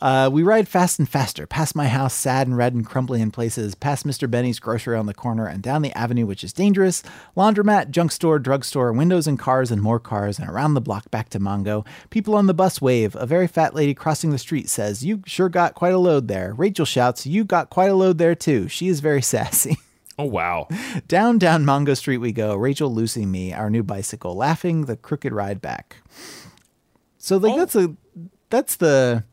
[0.00, 3.30] uh we ride fast and faster past my house sad and red and crumbly in
[3.30, 7.02] places past mr benny's grocery on the corner and down the avenue which is dangerous
[7.36, 11.28] laundromat junk store drugstore windows and cars and more cars and around the block back
[11.28, 15.04] to Mango people on the bus wave a very fat lady crossing the street says
[15.04, 18.34] you sure got quite a load there rachel shouts you got quite a load there
[18.34, 19.76] too she is very sassy
[20.18, 20.68] Oh wow.
[21.08, 22.54] down, down Mango Street we go.
[22.54, 25.96] Rachel, Lucy, me, our new bicycle, laughing the crooked ride back.
[27.16, 27.56] So like Oh.
[27.56, 27.96] that's a
[28.52, 29.24] that's the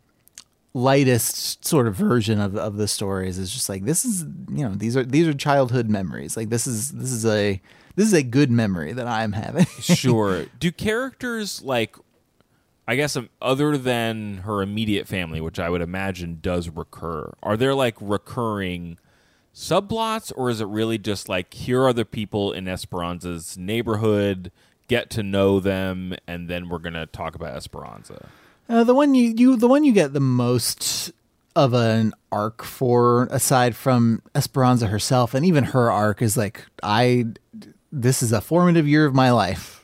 [0.74, 4.74] lightest sort of version of, of the stories is just like this is you know
[4.74, 7.60] these are these are childhood memories like this is this is a
[7.96, 10.46] this is a good memory that i'm having Sure.
[10.60, 11.96] Do characters like
[12.88, 17.56] I guess um, other than her immediate family, which I would imagine does recur, are
[17.56, 18.98] there like recurring
[19.54, 24.52] subplots or is it really just like here are the people in Esperanza's neighborhood,
[24.88, 28.30] get to know them and then we're going to talk about Esperanza?
[28.70, 31.12] Uh, the one you, you the one you get the most
[31.56, 37.26] of an arc for aside from Esperanza herself and even her arc is like I
[37.92, 39.78] this is a formative year of my life.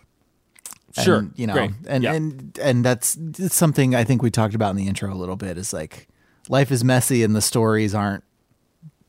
[1.04, 1.18] Sure.
[1.18, 1.72] And, you know, Great.
[1.88, 2.14] and Yeah.
[2.14, 3.18] and and that's
[3.48, 6.08] something I think we talked about in the intro a little bit is like
[6.48, 8.24] life is messy and the stories aren't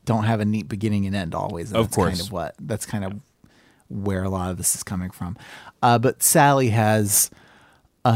[0.05, 1.69] don't have a neat beginning and end always.
[1.71, 2.21] And Of that's kind course.
[2.25, 3.13] of what that's kind of
[3.89, 5.37] where a lot of this is coming from.
[5.83, 7.29] Uh, but Sally has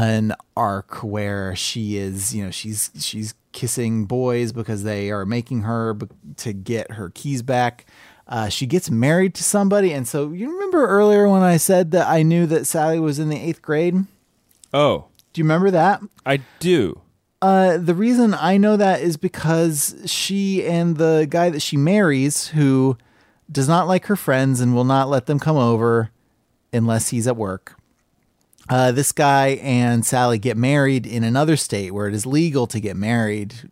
[0.00, 5.62] an arc where she is, you know, she's she's kissing boys because they are making
[5.62, 7.86] her b- to get her keys back.
[8.26, 12.08] Uh, she gets married to somebody, and so you remember earlier when I said that
[12.08, 14.06] I knew that Sally was in the eighth grade.
[14.72, 16.00] Oh, do you remember that?
[16.24, 17.00] I do.
[17.42, 22.48] Uh, the reason I know that is because she and the guy that she marries,
[22.48, 22.96] who
[23.50, 26.10] does not like her friends and will not let them come over
[26.72, 27.76] unless he's at work.
[28.68, 32.80] Uh, this guy and Sally get married in another state where it is legal to
[32.80, 33.70] get married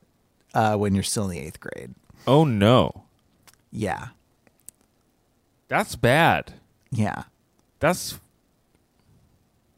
[0.53, 1.95] uh, when you're still in the eighth grade.
[2.26, 3.05] Oh no,
[3.70, 4.09] Yeah,
[5.68, 6.55] that's bad.
[6.91, 7.24] yeah.
[7.78, 8.18] That's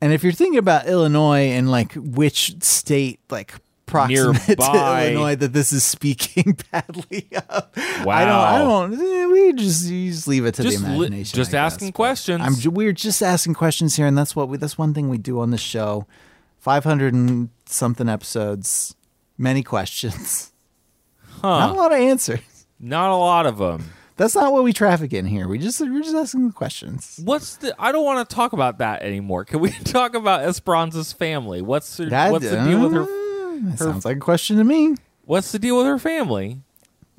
[0.00, 3.54] And if you're thinking about Illinois and like which state like
[3.92, 4.72] proximate Nearby.
[4.72, 8.24] to Illinois that this is speaking badly of, I Wow.
[8.24, 8.94] don't.
[8.94, 9.00] I don't.
[9.00, 11.36] eh, We just you just leave it to Just the li- imagination.
[11.36, 12.66] just I guess, asking but questions.
[12.66, 12.72] I'm.
[12.74, 14.56] We're just asking questions here, and that's what we.
[14.56, 16.06] That's one thing we do on the show.
[16.58, 18.94] Five hundred and something episodes,
[19.38, 20.52] many questions,
[21.42, 22.40] not a lot of answers.
[22.78, 23.90] Not a lot of them.
[24.16, 25.48] That's not what we traffic in here.
[25.48, 27.18] We just we're just asking the questions.
[27.24, 27.74] What's the?
[27.78, 29.44] I don't want to talk about that anymore.
[29.44, 31.62] Can we talk about Esperanza's family?
[31.62, 33.06] What's her, That, what's the deal with her?
[33.62, 34.94] That sounds like a question to me.
[35.24, 36.60] What's the deal with her family?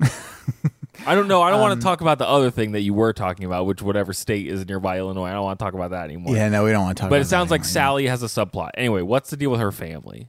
[1.06, 1.42] I don't know.
[1.42, 3.66] I don't Um, want to talk about the other thing that you were talking about,
[3.66, 5.26] which whatever state is nearby Illinois.
[5.26, 6.34] I don't want to talk about that anymore.
[6.34, 7.08] Yeah, no, we don't want to talk.
[7.08, 7.20] About that.
[7.20, 7.72] But it sounds like anymore.
[7.72, 8.70] Sally has a subplot.
[8.74, 10.28] Anyway, what's the deal with her family?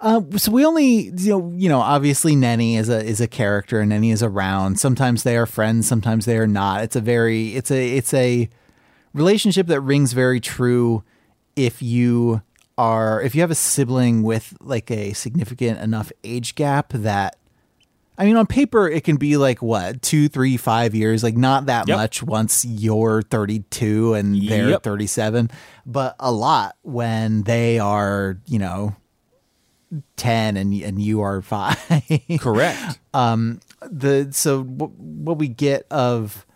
[0.00, 3.80] Uh, so we only, you know, you know, obviously Nenny is a is a character,
[3.80, 4.78] and Nenny is around.
[4.78, 6.82] Sometimes they are friends, sometimes they are not.
[6.82, 8.48] It's a very, it's a, it's a
[9.14, 11.02] relationship that rings very true
[11.56, 12.42] if you
[12.78, 17.36] are, if you have a sibling with like a significant enough age gap that.
[18.16, 21.66] I mean, on paper, it can be like what two, three, five years, like not
[21.66, 21.96] that Yep.
[21.96, 24.84] much once you're 32 and they're Yep.
[24.84, 25.50] 37,
[25.84, 28.94] but a lot when they are, you know,
[30.16, 32.02] 10 and and you are 5
[32.40, 32.98] Correct.
[33.14, 33.60] Um.
[33.82, 36.46] the so w- what we get of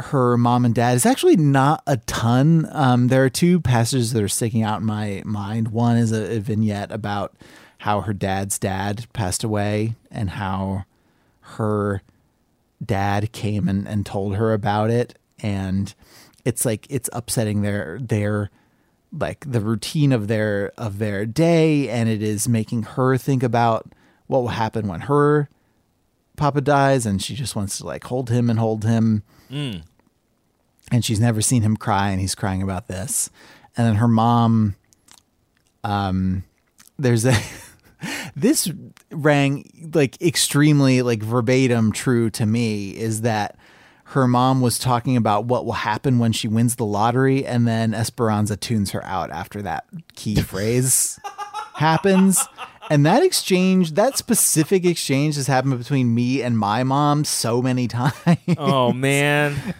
[0.00, 2.68] her mom and dad is actually not a ton.
[2.72, 5.68] Um there are two passages that are sticking out in my mind.
[5.68, 7.34] One is a, a vignette about
[7.78, 10.84] how her dad's dad passed away and how
[11.40, 12.02] her
[12.84, 15.18] dad came and, and told her about it.
[15.38, 15.94] And
[16.44, 18.50] it's like it's upsetting their their
[19.12, 21.88] like the routine of their of their day.
[21.88, 23.92] And it is making her think about
[24.26, 25.48] what will happen when her
[26.36, 27.06] papa dies.
[27.06, 29.82] And she just wants to like hold him and hold him Mm.
[30.90, 33.30] and she's never seen him cry and he's crying about this
[33.76, 34.76] and then her mom
[35.84, 36.44] um
[36.98, 37.34] there's a
[38.36, 38.70] this
[39.10, 43.56] rang like extremely like verbatim true to me is that
[44.04, 47.92] her mom was talking about what will happen when she wins the lottery and then
[47.92, 49.84] Esperanza tunes her out after that
[50.14, 51.18] key phrase
[51.74, 52.46] happens
[52.90, 57.86] and that exchange that specific exchange has happened between me and my mom so many
[57.98, 58.16] times
[58.56, 59.74] Oh man.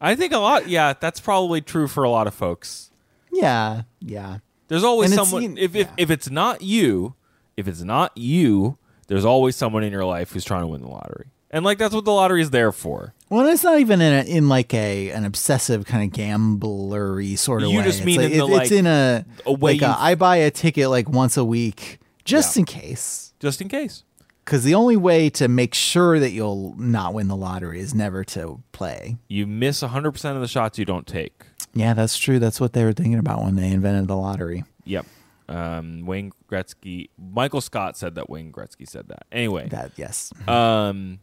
[0.00, 0.68] I think a lot.
[0.68, 2.90] Yeah, that's probably true for a lot of folks.
[3.32, 4.38] yeah yeah
[4.68, 5.42] There's always And someone.
[5.56, 5.92] you- If, if yeah.
[5.96, 7.14] if it's not you,
[7.56, 10.88] if it's not you, there's always someone in your life who's trying to win the
[10.88, 11.26] lottery.
[11.50, 13.14] And like that's what the lottery is there for.
[13.30, 17.62] Well, it's not even in a, in like a an obsessive kind of gamblery sort
[17.62, 17.84] of You way.
[17.84, 19.94] just It's mean like, in the, it's like, in a, a way like a, you-
[19.98, 21.98] I buy a ticket like once a week
[22.28, 23.32] just in case.
[23.40, 24.04] Just in case.
[24.44, 28.24] Because the only way to make sure that you'll not win the lottery is never
[28.24, 29.18] to play.
[29.28, 31.42] You miss 100% of the shots you don't take.
[31.74, 32.38] Yeah, that's true.
[32.38, 34.64] That's what they were thinking about when they invented the lottery.
[34.84, 35.04] Yep.
[35.50, 39.26] Um, Wayne Gretzky, Michael Scott said that Wayne Gretzky said that.
[39.32, 41.20] Anyway, That yes, um,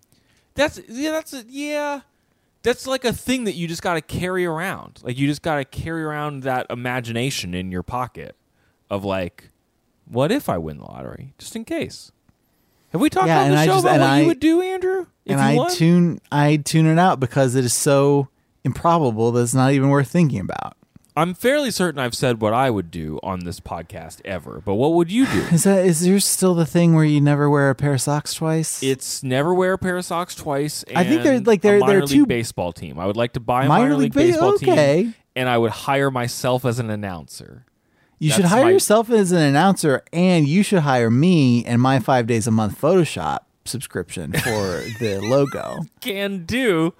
[0.56, 2.01] that's yeah, that's a, yeah,
[2.64, 4.99] that's like a thing that you just got to carry around.
[5.03, 8.36] Like you just got to carry around that imagination in your pocket
[8.89, 9.51] of like,
[10.10, 12.12] what if I win the lottery, just in case.
[12.89, 14.62] Have we talked Yeah, on the I show just- about what I- you would do,
[14.62, 15.06] Andrew?
[15.26, 15.72] If and I won?
[15.74, 18.28] tune I tune it out because it is so
[18.64, 20.76] improbable that it's not even worth thinking about.
[21.18, 24.93] I'm fairly certain I've said what I would do on this podcast ever, but what
[24.93, 25.39] would you do?
[25.51, 28.34] Is that is there still the thing where you never wear a pair of socks
[28.34, 28.84] twice?
[28.84, 30.84] It's never wear a pair of socks twice.
[30.84, 32.99] And I think they're, like, they're- minor they're league two- baseball team.
[32.99, 35.03] I would like to buy a Minor minor, league league, ba- baseball okay.
[35.03, 37.66] team, and I would hire myself as an announcer.
[38.20, 41.99] You should hire my- yourself as an announcer, and you should hire me and my
[41.99, 44.39] five days a month Photoshop subscription for
[44.99, 45.80] the logo.
[45.99, 46.93] Can do,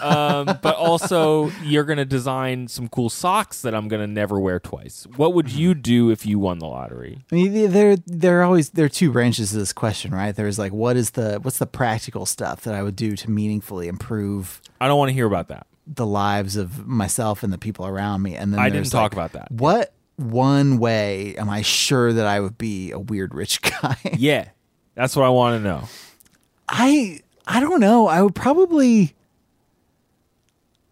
[0.00, 4.38] um, but also you're going to design some cool socks that I'm going to never
[4.38, 5.06] wear twice.
[5.16, 7.24] What would you do if you won the lottery?
[7.32, 10.34] I mean, there there are always there are two branches to this question, right?
[10.34, 13.88] There's like, what is the what's the practical stuff that I would do to meaningfully
[13.88, 15.66] improve I don't want to hear about that.
[15.86, 18.36] the lives of myself and the people around me?
[18.36, 19.50] And then I didn't talk like, about that.
[19.50, 23.96] What one way am I sure that I would be a weird rich guy?
[24.16, 24.48] Yeah,
[24.94, 25.88] That's what I want to know.
[26.68, 28.06] I I don't know.
[28.06, 29.14] I would probably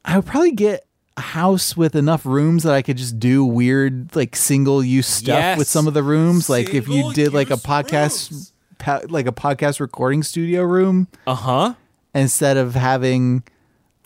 [0.05, 0.85] I would probably get
[1.16, 5.39] a house with enough rooms that I could just do weird like single use stuff
[5.39, 5.59] Yes.
[5.59, 6.49] with some of the rooms.
[6.49, 11.35] Like if you did like a podcast pa- like a podcast recording studio room Uh
[11.35, 11.74] huh.
[12.14, 13.43] instead of having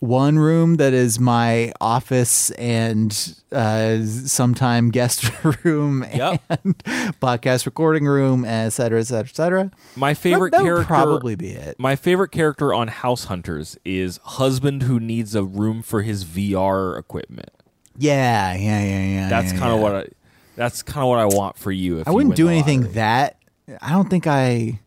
[0.03, 5.31] one room that is my office and uh, sometime guest
[5.63, 6.41] room Yep.
[6.49, 6.77] and
[7.21, 9.71] podcast recording room, et cetera, et cetera, et cetera.
[9.95, 11.79] My favorite that, that character would probably be it.
[11.79, 16.99] My favorite character on House Hunters is husband who needs a room for his VR
[16.99, 17.51] equipment.
[17.97, 19.29] Yeah, yeah, yeah, yeah.
[19.29, 19.83] That's yeah, kind of yeah.
[19.83, 20.07] what I.
[20.55, 21.99] That's kind of what I want for you.
[21.99, 23.37] If I wouldn't win do anything that.
[23.81, 24.79] I don't think I.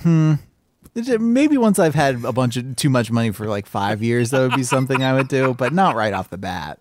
[0.00, 0.34] Hmm.
[0.94, 4.40] Maybe once I've had a bunch of too much money for like five years, that
[4.40, 6.78] would be something I would do, but not right off the bat.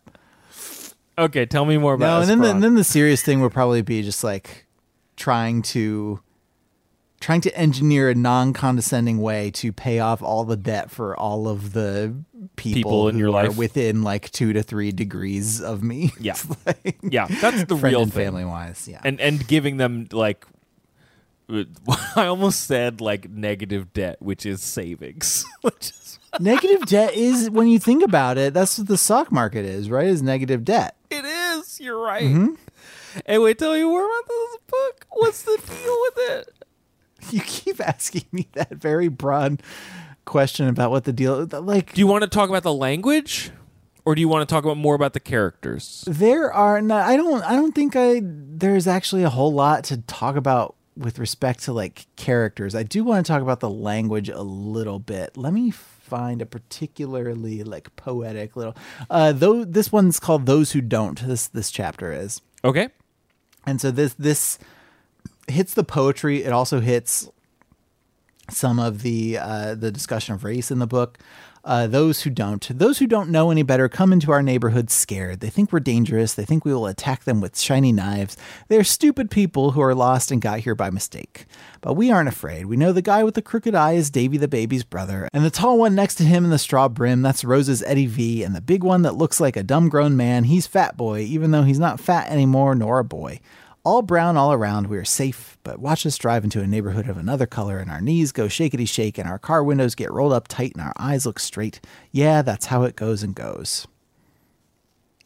[1.18, 2.06] Okay, tell me more about.
[2.08, 4.66] No, and then the, and then the serious thing would probably be just like
[5.16, 6.20] trying to
[7.20, 11.72] trying to engineer a non-condescending way to pay off all the debt for all of
[11.72, 12.14] the
[12.58, 13.56] people, People in your life.
[13.56, 16.12] within like two to three degrees of me.
[16.20, 16.36] Yeah.
[16.66, 18.88] Like, yeah, that's the real and family wise.
[18.90, 20.46] Yeah, and and giving them like.
[22.16, 25.46] I almost said like negative debt, which is savings.
[26.40, 28.54] negative debt is when you think about it.
[28.54, 30.08] That's what the stock market is, right?
[30.08, 30.96] Is negative debt.
[31.10, 31.80] it is.
[31.80, 32.24] You're right.
[32.24, 32.54] Mm-hmm.
[33.26, 35.06] Hey, wait, tell me more about this book.
[35.12, 36.50] What's the deal with it?
[37.32, 39.62] You keep asking me that very broad
[40.26, 41.46] question about what the deal.
[41.46, 43.52] Like Do you want to talk about the language,
[44.04, 46.04] or do you want to talk about more about the characters?
[46.08, 49.98] There are no, I don't I don't think I there's actually a whole lot to
[50.02, 52.76] talk about with respect to like characters.
[52.76, 55.38] I do want to talk about the language a little bit.
[55.38, 58.76] Let me find a particularly like poetic little
[59.10, 61.26] uh though this one's called Those Who Don't.
[61.26, 62.42] This this chapter is.
[62.64, 62.90] Okay.
[63.66, 64.60] And so this this
[65.48, 66.44] hits the poetry.
[66.44, 67.30] It also hits
[68.50, 71.18] some of the uh, the discussion of race in the book.
[71.66, 75.40] Uh, those who don't, those who don't know any better, come into our neighborhood scared.
[75.40, 76.34] They think we're dangerous.
[76.34, 78.36] They think we will attack them with shiny knives.
[78.68, 81.46] They're stupid people who are lost and got here by mistake.
[81.80, 82.66] But we aren't afraid.
[82.66, 85.50] We know the guy with the crooked eye is Davy the baby's brother, and the
[85.50, 88.62] tall one next to him in the straw brim, that's Rose's Eddie V, and the
[88.62, 91.80] big one that looks like a dumb grown man, he's Fat Boy, even though he's
[91.80, 93.40] not fat anymore nor a boy.
[93.86, 97.18] All brown all around, we are safe, but watch us drive into a neighborhood of
[97.18, 100.48] another color and our knees go shakety shake and our car windows get rolled up
[100.48, 101.82] tight and our eyes look straight.
[102.12, 103.86] Yeah, that's how it goes and goes.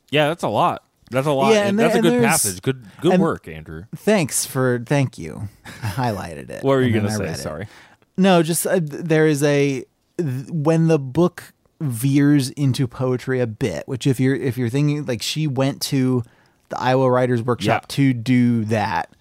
[0.10, 0.84] Yeah, that's a lot.
[1.12, 1.53] That's a lot.
[1.53, 2.62] Yeah, and that's there- a good passage.
[2.62, 3.84] Good good and- work, Andrew.
[3.95, 5.49] Thanks for thank you.
[5.66, 6.64] I highlighted it.
[6.64, 7.24] What were you going to say?
[7.26, 7.38] read it.
[7.38, 7.68] Sorry.
[8.18, 9.86] No, just uh, there is a
[10.18, 15.05] th- when the book veers into poetry a bit, which if you're if you're thinking
[15.05, 16.24] like she went to
[16.70, 17.95] the Iowa Writers Workshop Yeah.
[17.95, 19.11] to do that,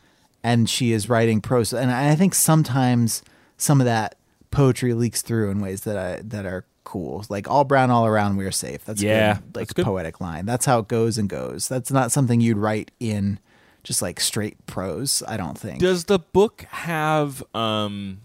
[0.42, 3.22] and she is writing prose, and I think sometimes
[3.56, 4.16] some of that
[4.50, 7.24] poetry leaks through in ways that I that are cool.
[7.28, 8.84] Like all brown all around, we are safe.
[8.84, 10.46] That's a Yeah, good, like that's poetic line.
[10.46, 11.68] That's how it goes and goes.
[11.68, 13.38] That's not something you'd write in
[13.82, 15.22] just like straight prose.
[15.26, 15.80] I don't think.
[15.80, 18.18] Does the book have um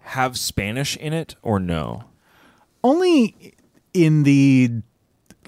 [0.00, 2.04] have Spanish in it or no?
[2.84, 3.54] only
[3.92, 4.70] in the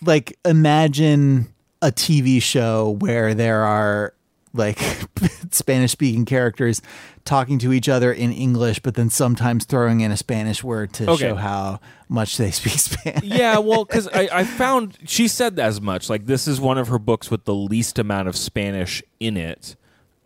[0.03, 1.47] like imagine
[1.83, 4.15] a TV show where there are
[4.55, 4.79] like
[5.51, 6.81] Spanish speaking characters
[7.25, 11.09] talking to each other in English, but then sometimes throwing in a Spanish word to
[11.11, 11.29] Okay.
[11.29, 13.23] show how much they speak Spanish.
[13.25, 16.09] Yeah, well, because I, I found she said as much.
[16.09, 19.77] Like this is one of her books with the least amount of Spanish in it.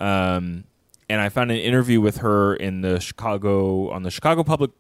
[0.00, 0.64] Um,
[1.09, 4.70] and I found an interview with her in the Chicago on the Chicago Public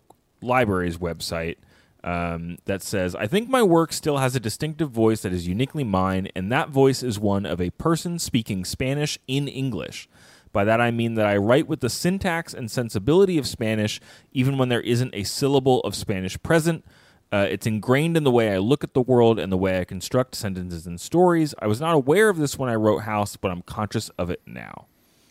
[0.40, 1.56] Library's website
[2.04, 5.84] um, that says, "I think my work still has a distinctive voice that is uniquely
[5.84, 10.08] mine, and that voice is one of a person speaking Spanish in English."
[10.52, 14.00] By that I mean that I write with the syntax and sensibility of Spanish,
[14.32, 16.84] even when there isn't a syllable of Spanish present.
[17.32, 19.84] Uh, it's ingrained in the way I look at the world and the way I
[19.84, 21.54] construct sentences and stories.
[21.58, 24.42] I was not aware of this when I wrote House, but I'm conscious of it
[24.44, 24.84] now.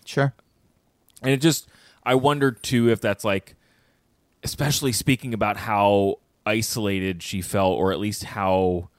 [0.04, 0.34] Sure.
[1.22, 1.70] And it just,
[2.04, 3.56] I wondered too if that's like,
[4.44, 8.90] especially speaking about how isolated she felt, or at least how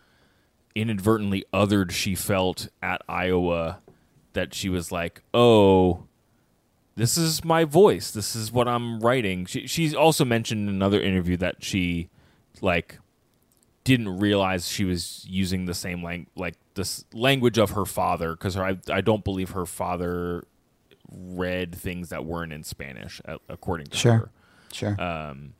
[0.75, 3.79] inadvertently othered she felt at Iowa,
[4.33, 6.05] that she was like, oh,
[6.95, 8.11] this is my voice.
[8.11, 9.45] This is what I'm writing.
[9.47, 12.09] She, she's also mentioned in another interview that she,
[12.61, 12.99] like,
[13.85, 18.57] didn't realize she was using the same lang- like this language of her father because
[18.57, 20.45] I, I don't believe her father
[21.11, 24.13] read things that weren't in Spanish, according to Sure.
[24.13, 24.31] her.
[24.73, 25.01] Sure.
[25.03, 25.55] Um,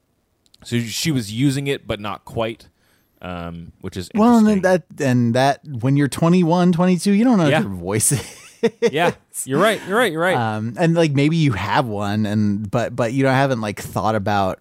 [0.65, 2.69] so she was using it, but not quite,
[3.21, 7.39] um, which is well, and then that and that when you're 21, 22, you don't
[7.39, 7.61] know Yeah.
[7.61, 8.13] your voice
[8.81, 9.13] yeah,
[9.45, 9.81] you're right.
[9.89, 10.13] You're right.
[10.13, 10.37] You're right.
[10.37, 13.81] um, and like maybe you have one, and but but you know I haven't like
[13.81, 14.61] thought about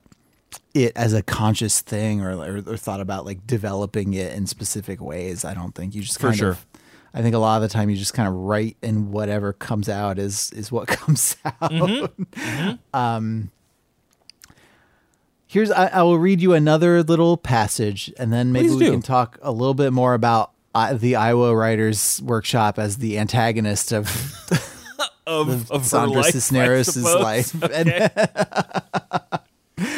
[0.73, 5.01] it as a conscious thing or, or or thought about like developing it in specific
[5.01, 5.45] ways.
[5.45, 6.49] I don't think you just For kind sure.
[6.51, 6.65] of.
[7.13, 9.87] I think a lot of the time you just kind of write, and whatever comes
[9.87, 11.59] out is is what comes out.
[11.71, 12.71] Mm-hmm.
[12.97, 13.51] Um,
[15.51, 18.91] here's I, I will read you another little passage, and then maybe Please we do.
[18.91, 23.91] can talk a little bit more about uh, the Iowa Writers Workshop as the antagonist
[23.91, 24.07] of
[25.27, 27.53] of of Sandra life, Cisneros' life.
[27.71, 28.11] And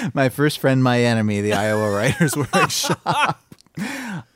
[0.13, 3.39] my first friend, my enemy, the Iowa Writers Workshop.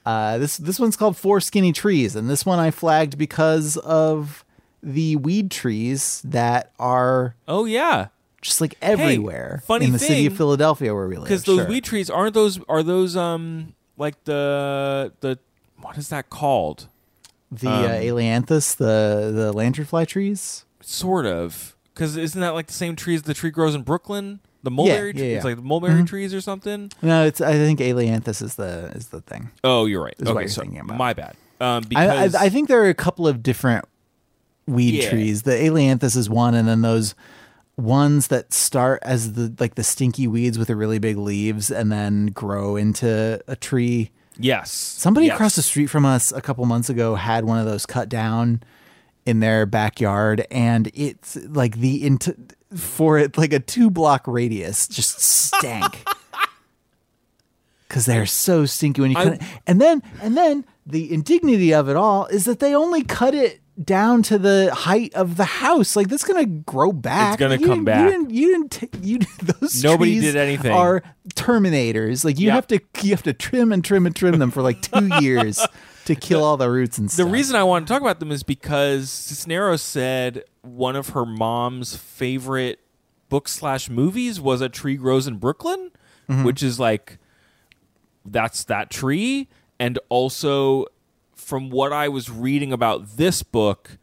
[0.06, 4.46] Uh, this this one's called Four Skinny Trees, and this one I flagged because of
[4.84, 8.08] the weed trees that are Oh yeah,
[8.48, 11.26] just like everywhere funny in the city of Philadelphia where we live.
[11.26, 11.68] because those Sure.
[11.68, 15.38] weed trees aren't those are those um like the the
[15.80, 16.88] what is that called?
[17.52, 20.66] the um, uh, Ailanthus, the the lanternfly trees.
[20.82, 24.42] Sort of, because isn't that like the same tree as the tree grows in Brooklyn?
[24.64, 25.30] The mulberry yeah, tree.
[25.32, 25.36] yeah.
[25.38, 26.92] It's like the mulberry trees or something.
[27.02, 29.52] No, it's I think Ailanthus is the is the thing.
[29.64, 30.16] Oh, you're right.
[30.20, 30.98] Is what okay, you're so thinking about.
[30.98, 31.36] my bad.
[31.62, 33.86] Um, I, I, because I think there are a couple of different
[34.66, 35.10] weed Yeah.
[35.10, 35.44] trees.
[35.44, 37.16] The Ailanthus is one, and then those
[37.78, 41.92] ones that start as the like the stinky weeds with the really big leaves, and
[41.92, 44.12] then grow into a tree.
[44.40, 45.36] yes, Somebody yes.
[45.36, 48.62] across the street from us a couple months ago had one of those cut down
[49.26, 54.88] in their backyard, and it's like the int- for it like a two block radius
[54.88, 56.04] just stank.
[57.90, 59.42] Cause they're so stinky when you I- cut it.
[59.66, 63.62] And then and then the indignity of it all is that they only cut it
[63.84, 65.96] down to the height of the house.
[65.96, 67.34] Like that's gonna grow back.
[67.34, 68.04] It's gonna You come back.
[68.06, 68.30] You didn't.
[68.32, 68.72] You didn't.
[68.72, 69.20] T- you
[69.60, 70.72] those Nobody trees did anything.
[70.72, 71.04] Are
[71.36, 72.26] terminators?
[72.26, 72.56] Like you Yeah.
[72.56, 72.80] have to.
[73.04, 75.66] You have to trim and trim and trim them for like two years
[76.06, 77.26] to kill all the roots and stuff.
[77.26, 81.26] The reason I want to talk about them is because Cisneros said one of her
[81.26, 82.80] mom's favorite
[83.30, 85.92] books slash movies was A Tree Grows in Brooklyn,
[86.30, 86.44] Mm-hmm.
[86.44, 87.20] which is like
[88.26, 89.48] that's that tree.
[89.80, 90.86] And also,
[91.48, 93.98] from what I was reading about this book,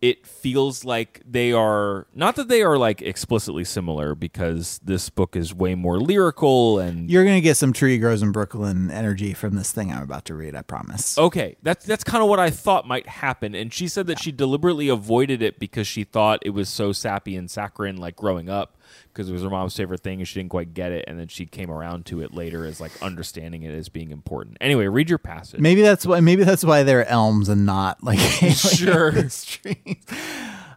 [0.00, 5.34] it feels like they are not that they are like explicitly similar because this book
[5.34, 9.56] is way more lyrical and You're gonna get some tree grows in Brooklyn energy from
[9.56, 10.54] this thing I'm about to read.
[10.54, 11.18] I promise.
[11.18, 13.56] Okay, that's that's kind of what I thought might happen.
[13.56, 17.34] And she said that she deliberately avoided it because she thought it was so sappy
[17.34, 18.76] and saccharine, like growing up,
[19.08, 21.04] because it was her mom's favorite thing, and she didn't quite get it.
[21.08, 24.56] And then she came around to it later as like understanding it as being important.
[24.60, 25.60] Anyway, read your passage.
[25.60, 26.20] Maybe that's why.
[26.20, 28.18] Maybe that's why they're elms and not like
[28.54, 29.12] Sure.
[29.28, 29.96] trees.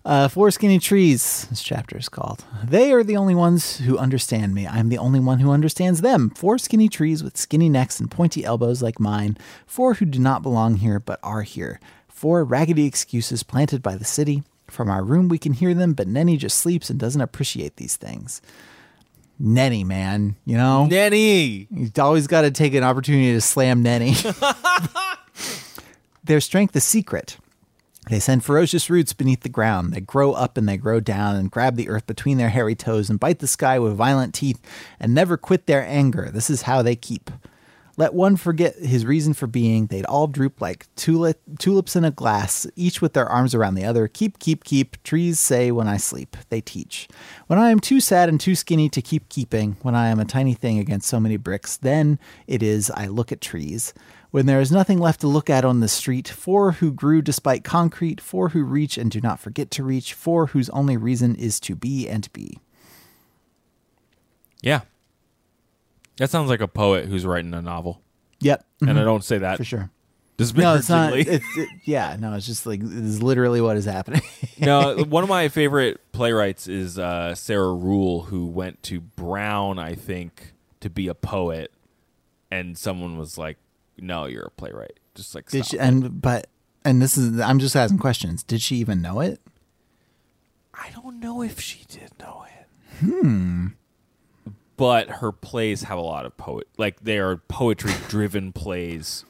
[0.05, 2.45] Uh, Four Skinny Trees, this chapter is called.
[2.63, 4.65] They are the only ones who understand me.
[4.65, 6.30] I'm the only one who understands them.
[6.32, 9.38] Four skinny trees with skinny necks and pointy elbows like mine.
[9.67, 11.80] Four who do not belong here but are here.
[12.07, 14.43] Four raggedy excuses planted by the city.
[14.70, 17.95] From our room, we can hear them, but Nenny just sleeps and doesn't appreciate these
[17.95, 18.41] things.
[19.39, 20.88] Nenny, man, you know?
[20.89, 21.67] Nenny.
[21.72, 24.13] You've always got to take an opportunity to slam Nenny.
[26.24, 27.38] Their strength is secret.
[28.09, 29.93] They send ferocious roots beneath the ground.
[29.93, 33.09] They grow up and they grow down and grab the earth between their hairy toes
[33.09, 34.59] and bite the sky with violent teeth
[34.99, 36.30] and never quit their anger.
[36.32, 37.30] This is how they keep.
[38.00, 39.88] Let one forget his reason for being.
[39.88, 43.84] They'd all droop like tulip, tulips in a glass, each with their arms around the
[43.84, 44.08] other.
[44.08, 45.04] Keep, keep, keep.
[45.04, 46.38] Trees say when I sleep.
[46.47, 47.10] They teach.
[47.47, 50.24] When I am too sad and too skinny to keep keeping, when I am a
[50.24, 53.93] tiny thing against so many bricks, then it is I look at trees.
[54.32, 57.66] When there is nothing left to look at on the street, four who grew despite
[57.66, 61.60] concrete, four who reach and do not forget to reach, four whose only reason is
[61.60, 62.60] to be and be.
[64.62, 64.84] Yeah,
[66.20, 68.01] that sounds like a poet who's writing a novel.
[68.41, 69.89] Yep, And I don't say that for sure.
[70.55, 71.17] No, it's not.
[71.17, 74.22] It's, it, yeah, no, it's just like it's literally what is happening.
[74.59, 79.95] no, one of my favorite playwrights is uh, Sarah Ruhl, who went to Brown, I
[79.95, 81.74] think, to be a poet,
[82.49, 83.57] and someone was like,
[83.97, 86.47] "No, you're a playwright." Just like Did stop she, and but
[86.86, 88.41] and this is I'm just asking questions.
[88.41, 89.41] Did she even know it?
[90.74, 92.67] I don't know if she did know it.
[92.99, 93.67] Hmm.
[94.80, 99.26] But her plays have a lot of poet, like they are poetry-driven plays,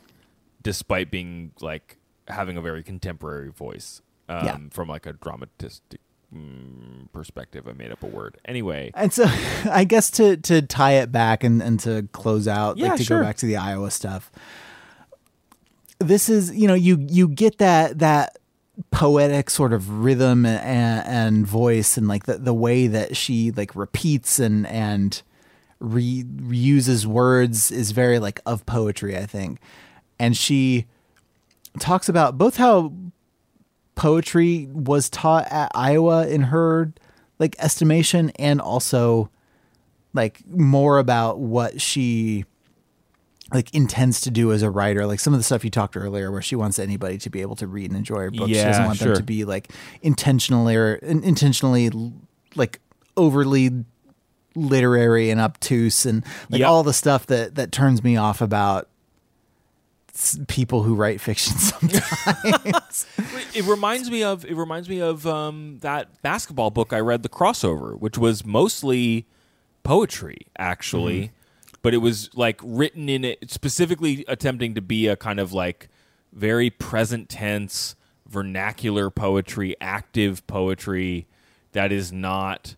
[0.61, 1.97] despite being like
[2.27, 4.01] having a very contemporary voice.
[4.29, 4.57] Um, Yeah.
[4.69, 6.01] From like a dramatistic
[6.33, 8.37] mm, perspective, I made up a word.
[8.45, 9.25] Anyway, And so
[9.71, 13.03] I guess to to tie it back and, and to close out, Yeah, like to
[13.03, 13.17] sure.
[13.19, 14.31] go back to the Iowa stuff.
[15.97, 18.37] This is, you know, you you get that that
[18.91, 23.75] poetic sort of rhythm and, and voice and like the, the way that she like
[23.75, 25.21] repeats and and
[25.79, 29.59] re, reuses words is very like of poetry, I think.
[30.19, 30.85] And she
[31.79, 32.93] talks about both how
[33.95, 36.93] poetry was taught at Iowa in her
[37.37, 39.29] like estimation and also
[40.13, 42.45] like more about what she
[43.53, 46.31] like intends to do as a writer like some of the stuff you talked earlier
[46.31, 48.81] where she wants anybody to be able to read and enjoy her books she doesn't
[48.81, 49.07] Yeah, want sure.
[49.09, 49.71] them to be like
[50.01, 51.89] intentionally or intentionally
[52.55, 52.79] like
[53.17, 53.85] overly
[54.55, 56.69] literary and obtuse and like Yep.
[56.69, 58.87] all the stuff that that turns me off about
[60.47, 63.05] people who write fiction sometimes.
[63.53, 67.29] It reminds me of it reminds me of um, that basketball book I read, The
[67.29, 69.25] Crossover, which was mostly
[69.83, 71.31] poetry, actually,
[71.81, 75.87] but it was like written in it specifically attempting to be a kind of like
[76.33, 77.95] very present tense
[78.27, 81.27] vernacular poetry, active poetry
[81.71, 82.75] that is not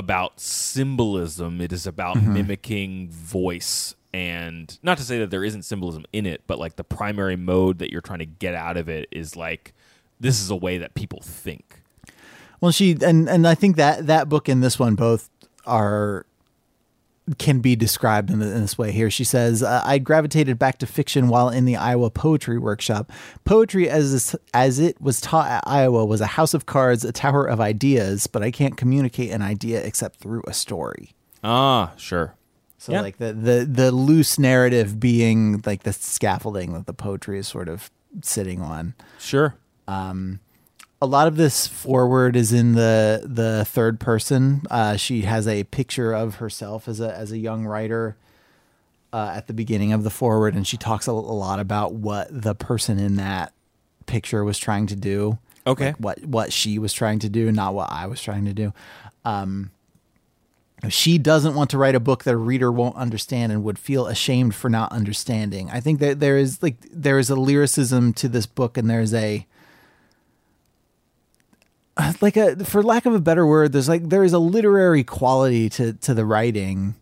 [0.00, 1.60] about symbolism.
[1.60, 2.32] It is about mm-hmm.
[2.34, 3.94] mimicking voice.
[4.12, 7.78] And not to say that there isn't symbolism in it, but like the primary mode
[7.78, 9.72] that you're trying to get out of it is like,
[10.18, 11.82] this is a way that people think.
[12.60, 15.30] Well, she and and I think that that book and this one both
[15.64, 16.26] are
[17.38, 18.92] can be described in, in this way.
[18.92, 23.12] Here, she says, uh, "I gravitated back to fiction while in the Iowa Poetry Workshop.
[23.44, 27.44] Poetry, as as it was taught at Iowa, was a house of cards, a tower
[27.44, 28.26] of ideas.
[28.26, 31.14] But I can't communicate an idea except through a story."
[31.44, 32.34] Ah, sure.
[32.78, 33.02] So, Yeah.
[33.02, 37.68] like the the the loose narrative being like the scaffolding that the poetry is sort
[37.68, 37.90] of
[38.22, 38.94] sitting on.
[39.18, 39.54] Sure.
[41.02, 44.62] A lot of this foreword is in the the third person.
[44.70, 48.16] Uh, she has a picture of herself as a as a young writer
[49.12, 52.28] uh, at the beginning of the foreword, and she talks a, a lot about what
[52.30, 53.52] the person in that
[54.06, 55.38] picture was trying to do.
[55.66, 55.86] Okay.
[55.86, 58.72] Like what what she was trying to do, not what I was trying to do.
[59.24, 59.70] Um,
[60.88, 64.06] she doesn't want to write a book that a reader won't understand and would feel
[64.06, 65.70] ashamed for not understanding.
[65.70, 69.12] I think that there is like there is a lyricism to this book, and there's
[69.12, 69.46] a
[72.20, 75.68] like a for lack of a better word there's like there is a literary quality
[75.68, 76.94] to to the writing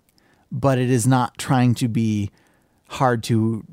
[0.50, 2.30] but it is not trying to be
[2.88, 3.64] hard to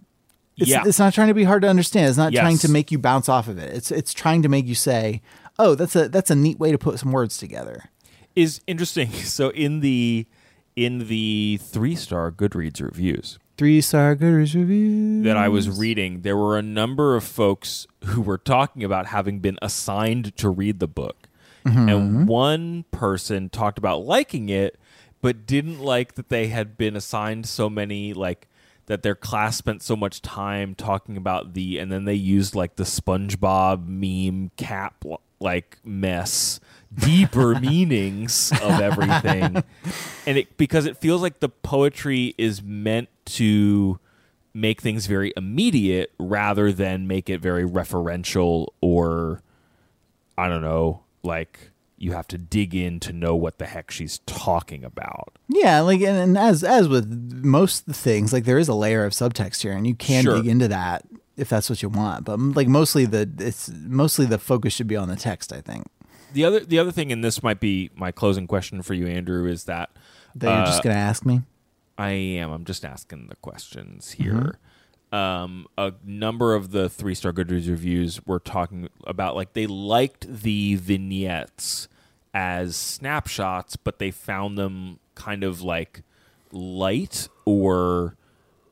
[0.58, 0.84] it's, Yeah.
[0.86, 2.42] it's not trying to be hard to understand it's not Yes.
[2.42, 5.22] trying to make you bounce off of it it's it's trying to make you say
[5.60, 7.90] oh that's a that's a neat way to put some words together
[8.36, 9.10] Is interesting.
[9.38, 10.26] So in the
[10.76, 16.36] in the three star Goodreads reviews three star Goodreads review that I was reading, there
[16.36, 20.88] were a number of folks who were talking about having been assigned to read the
[20.90, 21.25] book.
[21.66, 22.26] And mm-hmm.
[22.26, 24.80] one person talked about liking it,
[25.22, 28.48] but didn't like that they had been assigned so many like
[28.86, 32.76] that their class spent so much time talking about the and then they used like
[32.76, 35.04] the SpongeBob meme cap
[35.40, 36.60] like mess
[36.94, 39.64] deeper meanings of everything.
[40.26, 44.00] And it because it feels like the poetry is meant to
[44.54, 49.42] make things very immediate rather than make it very referential or
[50.38, 54.20] I don't know, like you have to dig in to know what the heck she's
[54.26, 55.38] talking about.
[55.48, 57.10] yeah like and, and as as with
[57.44, 60.36] most things like there is a layer of subtext here and you can Sure.
[60.38, 61.04] dig into that
[61.38, 64.96] if that's what you want but like mostly the it's mostly the focus should be
[64.98, 65.86] on the text i think
[66.34, 69.48] The other the other thing and this might be my closing question for you Andrew
[69.48, 69.90] is that
[70.36, 71.42] that you're uh, just gonna ask me
[71.98, 72.52] I am.
[72.52, 74.60] I'm just asking the questions here.
[75.16, 80.28] Um, a number of the three star Goodreads reviews were talking about like they liked
[80.42, 81.88] the vignettes
[82.34, 86.02] as snapshots, but they found them kind of like
[86.52, 88.18] light or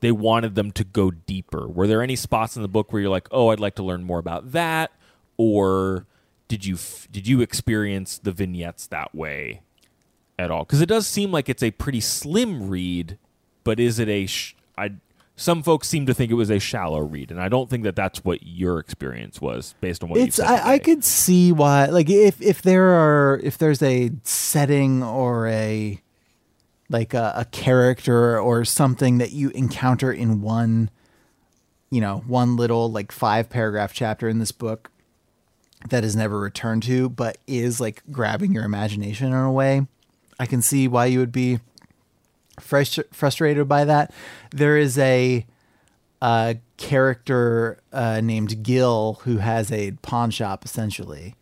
[0.02, 1.66] they wanted them to go deeper.
[1.66, 4.04] Were there any spots in the book where you're like, "Oh, I'd like to learn
[4.04, 4.92] more about that,"
[5.38, 6.08] or
[6.50, 9.62] did you f- did you experience the vignettes that way
[10.38, 10.66] at all?
[10.66, 13.18] Because it does seem like it's a pretty slim read,
[13.64, 14.26] but is it a?
[14.26, 14.96] Sh- I
[15.44, 17.98] some folks seem to think it was a shallow read, and I don't think that
[17.98, 20.60] that's what your experience was based on what it's you said.
[20.62, 25.48] I, I could see why like if if there are if there's a setting or
[25.48, 26.02] a
[26.90, 30.90] like a, a character or something that you encounter in one
[31.90, 34.92] you know one little like five paragraph chapter in this book
[35.90, 39.86] that is never returned to but is like grabbing your imagination in a way
[40.40, 41.60] i can see why you would be
[42.60, 44.14] frust- frustrated by that
[44.52, 45.46] there is a
[46.22, 51.36] a character uh, named Gil who has a pawn shop essentially.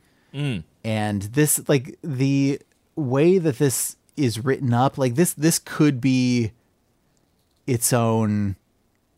[0.84, 2.60] And this like the
[2.96, 6.52] way that this is written up, like this this could be
[7.68, 8.56] its own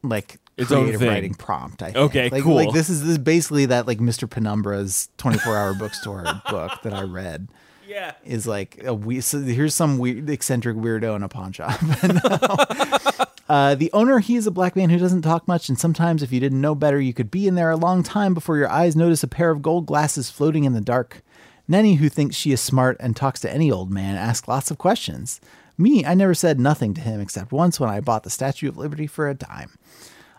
[0.02, 1.82] like Its own creative writing prompt.
[1.82, 1.98] I think.
[1.98, 2.56] Okay, like, cool.
[2.56, 4.28] Like this is this is basically that like Mr.
[4.28, 7.48] Penumbra's 24 hour bookstore book that I read
[7.94, 8.14] yeah.
[8.26, 11.80] is like a we so here's some weird eccentric weirdo in a pawn shop.
[13.50, 16.32] Uh, the owner, he is a black man who doesn't talk much, and sometimes, if
[16.32, 18.96] you didn't know better, you could be in there a long time before your eyes
[18.96, 21.22] notice a pair of gold glasses floating in the dark.
[21.68, 24.78] Nenny, who thinks she is smart and talks to any old man, asks lots of
[24.78, 25.42] questions.
[25.78, 28.78] Me, I never said nothing to him except once when I bought the Statue of
[28.78, 29.78] Liberty for a dime.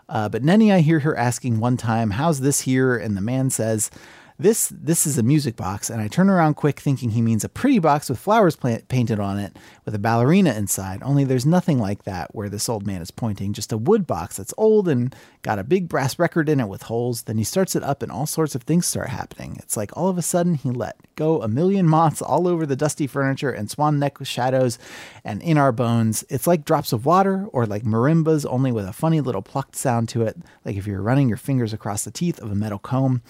[0.09, 2.97] Uh, but Nenny, I hear her asking one time, How's this here?
[2.97, 3.91] And the man says,
[4.37, 7.49] this this is a music box, and I turn around quick, thinking he means a
[7.49, 11.01] pretty box with flowers plant, painted on it, with a ballerina inside.
[11.03, 13.53] Only there's nothing like that where this old man is pointing.
[13.53, 16.83] Just a wood box that's old and got a big brass record in it with
[16.83, 17.23] holes.
[17.23, 19.55] Then he starts it up, and all sorts of things start happening.
[19.59, 22.75] It's like all of a sudden he let go a million moths all over the
[22.75, 24.77] dusty furniture and swan neck shadows,
[25.23, 26.25] and in our bones.
[26.27, 30.09] It's like drops of water, or like marimbas, only with a funny little plucked sound
[30.09, 33.21] to it, like if you're running your fingers across the teeth of a metal comb.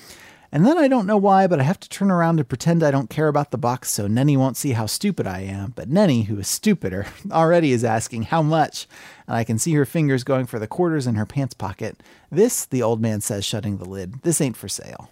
[0.55, 2.89] And then I don't know why, but I have to turn around and pretend I
[2.89, 5.73] don't care about the box so Nenny won't see how stupid I am.
[5.75, 8.87] But Nenny, who is stupider, already is asking how much,
[9.27, 12.01] and I can see her fingers going for the quarters in her pants pocket.
[12.31, 15.09] This, the old man says, shutting the lid, this ain't for sale.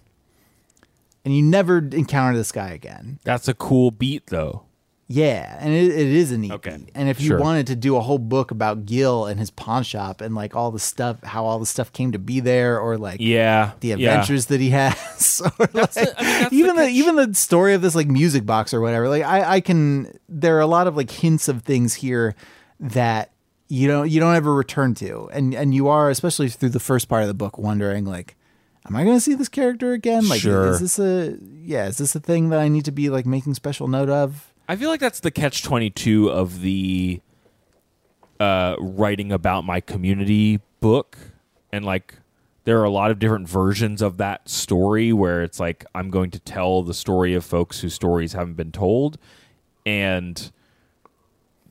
[1.26, 3.20] And you never encounter this guy again.
[3.26, 4.64] That's a cool beat, though.
[5.08, 6.78] Yeah, and it, it is a neat Okay.
[6.96, 7.40] And if you Sure.
[7.40, 10.72] wanted to do a whole book about Gil and his pawn shop and like all
[10.72, 13.96] the stuff, how all the stuff came to be there, or like Yeah, the yeah.
[13.96, 16.96] adventures that he has, or That's like, the- I mean, that's even the the, catch.
[16.96, 19.10] even the story of this like music box or whatever.
[19.10, 20.18] Like I, I can.
[20.30, 22.34] There are a lot of like hints of things here
[22.80, 23.32] that
[23.68, 27.10] you don't you don't ever return to, and and you are especially through the first
[27.10, 28.36] part of the book wondering like.
[28.86, 30.28] Am I going to see this character again?
[30.28, 30.68] Like, Sure.
[30.72, 31.88] is this a yeah?
[31.88, 34.53] Is this a thing that I need to be like making special note of?
[34.68, 37.22] I feel like that's the catch twenty two of the
[38.40, 41.18] uh, writing about my community book,
[41.72, 42.16] and like
[42.64, 46.32] there are a lot of different versions of that story where it's like I'm going
[46.32, 49.18] to tell the story of folks whose stories haven't been told,
[49.86, 50.52] and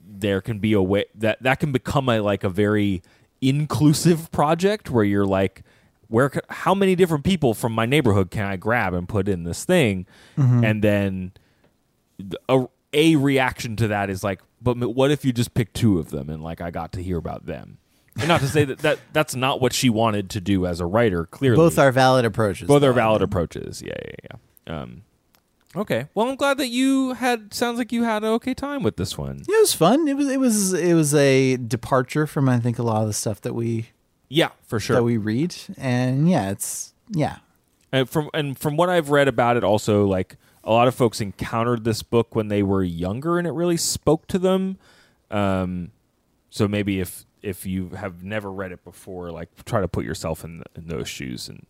[0.07, 3.03] there can be a way that that can become a like a very
[3.41, 5.63] inclusive project where you're like
[6.09, 9.65] where how many different people from my neighborhood can I grab and put in this
[9.65, 10.07] thing?
[10.65, 11.33] And then
[12.51, 16.11] a, a reaction to that is like but what if you just pick two of
[16.11, 17.79] them and like I got to hear about them?
[18.19, 20.87] And not to say that, that that's not what she wanted to do as a
[20.87, 21.57] writer clearly.
[21.57, 22.69] Both are valid approaches.
[22.69, 23.83] both are valid approaches.
[23.83, 24.37] Yeah yeah
[24.69, 25.03] yeah um
[25.75, 26.09] okay.
[26.15, 29.17] Well I'm glad that you had sounds like you had an okay time with this
[29.17, 29.43] one.
[29.49, 30.07] Yeah, it was fun.
[30.07, 33.15] It was it was it was a departure from I think a lot of the
[33.15, 33.91] stuff that we
[34.29, 34.97] yeah for sure.
[34.97, 37.39] that we read, and yeah, it's yeah.
[37.91, 41.21] and from and from what I've read about it, also like a lot of folks
[41.21, 44.79] encountered this book when they were younger, and it really spoke to them.
[45.31, 45.91] Um,
[46.51, 50.45] so maybe if if you have never read it before, like try to put yourself
[50.45, 51.67] in, in those shoes and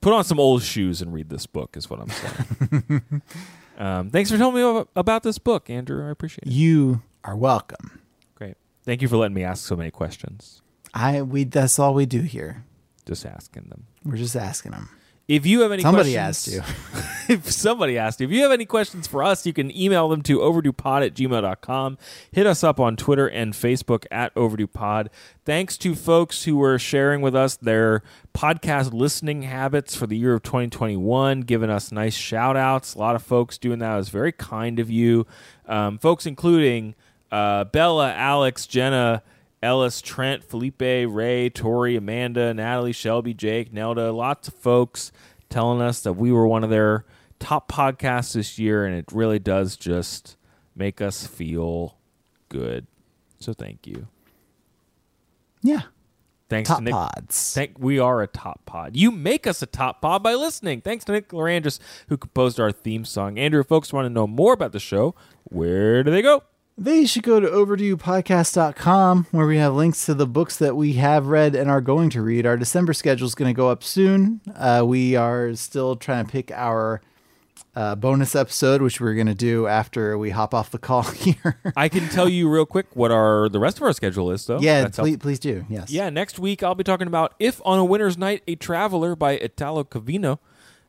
[0.00, 1.76] put on some old shoes and read this book.
[1.76, 3.22] Is what I'm saying.
[3.78, 6.06] um, thanks for telling me about this book, Andrew.
[6.06, 6.52] I appreciate it.
[6.52, 8.00] You are welcome.
[8.34, 8.56] Great.
[8.84, 10.60] Thank you for letting me ask so many questions.
[10.92, 12.64] I we that's all we do here.
[13.06, 13.86] Just asking them.
[14.04, 14.90] We're just asking them.
[15.28, 17.34] If you have any Somebody questions, asked you.
[17.34, 20.22] if somebody asked you, if you have any questions for us, you can email them
[20.22, 21.98] to overduepod at gmail.com.
[22.32, 25.08] Hit us up on Twitter and Facebook at overduepod.
[25.44, 28.02] Thanks to folks who were sharing with us their
[28.34, 32.94] podcast listening habits for the year of 2021, giving us nice shout outs.
[32.94, 33.92] A lot of folks doing that.
[33.92, 35.26] It was very kind of you.
[35.66, 36.94] Um, folks including
[37.30, 39.22] uh, Bella, Alex, Jenna,
[39.62, 45.10] Ellis, Trent, Felipe, Ray, Tori, Amanda, Natalie, Shelby, Jake, Nelda, lots of folks
[45.48, 47.04] telling us that we were one of their
[47.40, 50.36] top podcasts this year, and it really does just
[50.76, 51.96] make us feel
[52.48, 52.86] good.
[53.40, 54.06] So thank you.
[55.62, 55.82] Yeah.
[56.48, 56.92] Thanks Top to Nick.
[56.94, 57.52] pods.
[57.54, 58.96] Thank, we are a top pod.
[58.96, 60.80] You make us a top pod by listening.
[60.80, 61.78] Thanks to Nick Lerangis,
[62.08, 63.38] who composed our theme song.
[63.38, 66.44] Andrew, if folks want to know more about the show, where do they go?
[66.80, 71.26] They should go to overduepodcast.com where we have links to the books that we have
[71.26, 72.46] read and are going to read.
[72.46, 74.40] Our December schedule is going to go up soon.
[74.54, 77.00] Uh, we are still trying to pick our
[77.74, 81.58] uh, bonus episode, which we're going to do after we hop off the call here.
[81.76, 84.60] I can tell you real quick what our the rest of our schedule is, though.
[84.60, 85.26] yeah, That's please, helpful.
[85.30, 85.66] please do.
[85.68, 85.90] Yes.
[85.90, 89.32] Yeah, next week I'll be talking about If on a Winter's Night, A Traveler by
[89.32, 90.38] Italo Calvino.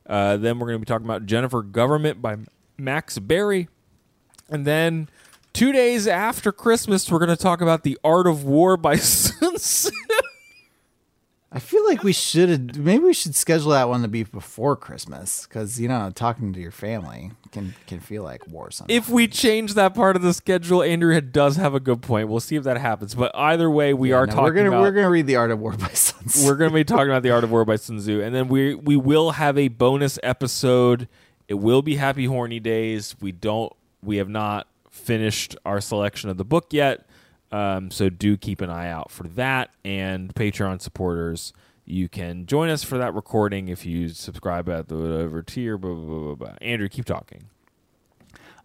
[0.05, 2.37] Uh, then we're going to be talking about Jennifer Government by
[2.77, 3.69] Max Barry.
[4.51, 5.09] And then
[5.53, 9.55] two days after Christmas, we're going to talk about The Art of War by Sun
[9.57, 9.91] Tzu.
[11.51, 15.47] I feel like we should maybe we should schedule that one to be before Christmas
[15.47, 18.69] because you know talking to your family can can feel like war.
[18.69, 18.95] Sometimes.
[18.95, 22.29] if we change that part of the schedule, Andrew does have a good point.
[22.29, 23.15] We'll see if that happens.
[23.15, 25.49] But either way, we are No, talking we're gonna about we're gonna read the Art
[25.49, 26.45] of War by Sun Tzu.
[26.45, 28.47] we're going to be talking about the art of war by Sun Tzu, and then
[28.47, 31.07] we we will have a bonus episode.
[31.47, 33.15] It will be Happy Horny Days.
[33.19, 33.73] We don't
[34.03, 34.67] we have not
[34.99, 37.07] finished our selection of the book yet.
[37.51, 39.71] Um, so do keep an eye out for that.
[39.83, 41.53] And Patreon supporters,
[41.85, 45.77] you can join us for that recording if you subscribe at the whatever tier.
[45.77, 46.55] Blah, blah, blah, blah.
[46.61, 47.45] Andrew, keep talking.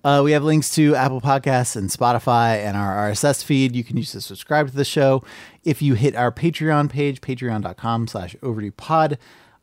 [0.05, 3.75] Uh, we have links to Apple Podcasts and Spotify and our RSS feed.
[3.75, 5.25] You can use to subscribe to the show.
[5.65, 9.17] If you hit our Patreon page, patreon.com slash overduepod,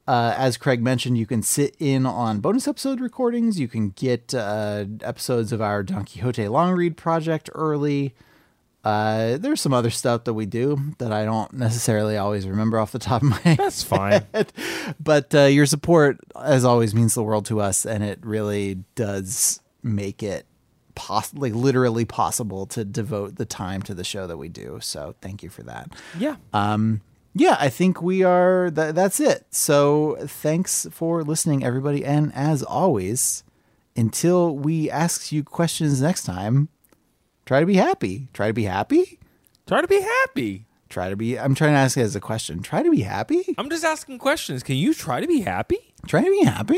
[0.08, 3.60] uh, as Craig mentioned, you can sit in on bonus episode recordings.
[3.60, 8.14] You can get uh, episodes of our Don Quixote long read project early.
[8.84, 12.92] Uh, there's some other stuff that we do that I don't necessarily always remember off
[12.92, 13.58] the top of my head.
[13.60, 14.26] That's fine.
[15.00, 19.60] but uh, your support, as always, means the world to us, and it really does
[19.84, 20.48] make it
[20.96, 24.80] poss- like literally possible to devote the time to the show that we do.
[24.82, 25.92] So thank you for that.
[26.18, 26.38] yeah.
[26.52, 27.02] Um,
[27.34, 28.70] yeah, I think we are.
[28.70, 29.46] Th- that's it.
[29.52, 33.44] So thanks for listening, everybody, and as always,
[33.96, 36.70] until we ask you questions next time,
[37.46, 38.28] try to be happy.
[38.34, 39.20] Try to be happy.
[39.68, 40.66] Try to be happy.
[40.90, 41.40] Try to be.
[41.40, 42.62] I'm trying to ask it as a question.
[42.62, 43.56] Try to be happy.
[43.58, 44.62] I'm just asking questions.
[44.62, 45.94] Can you try to be happy?
[46.06, 46.78] Try to be happy.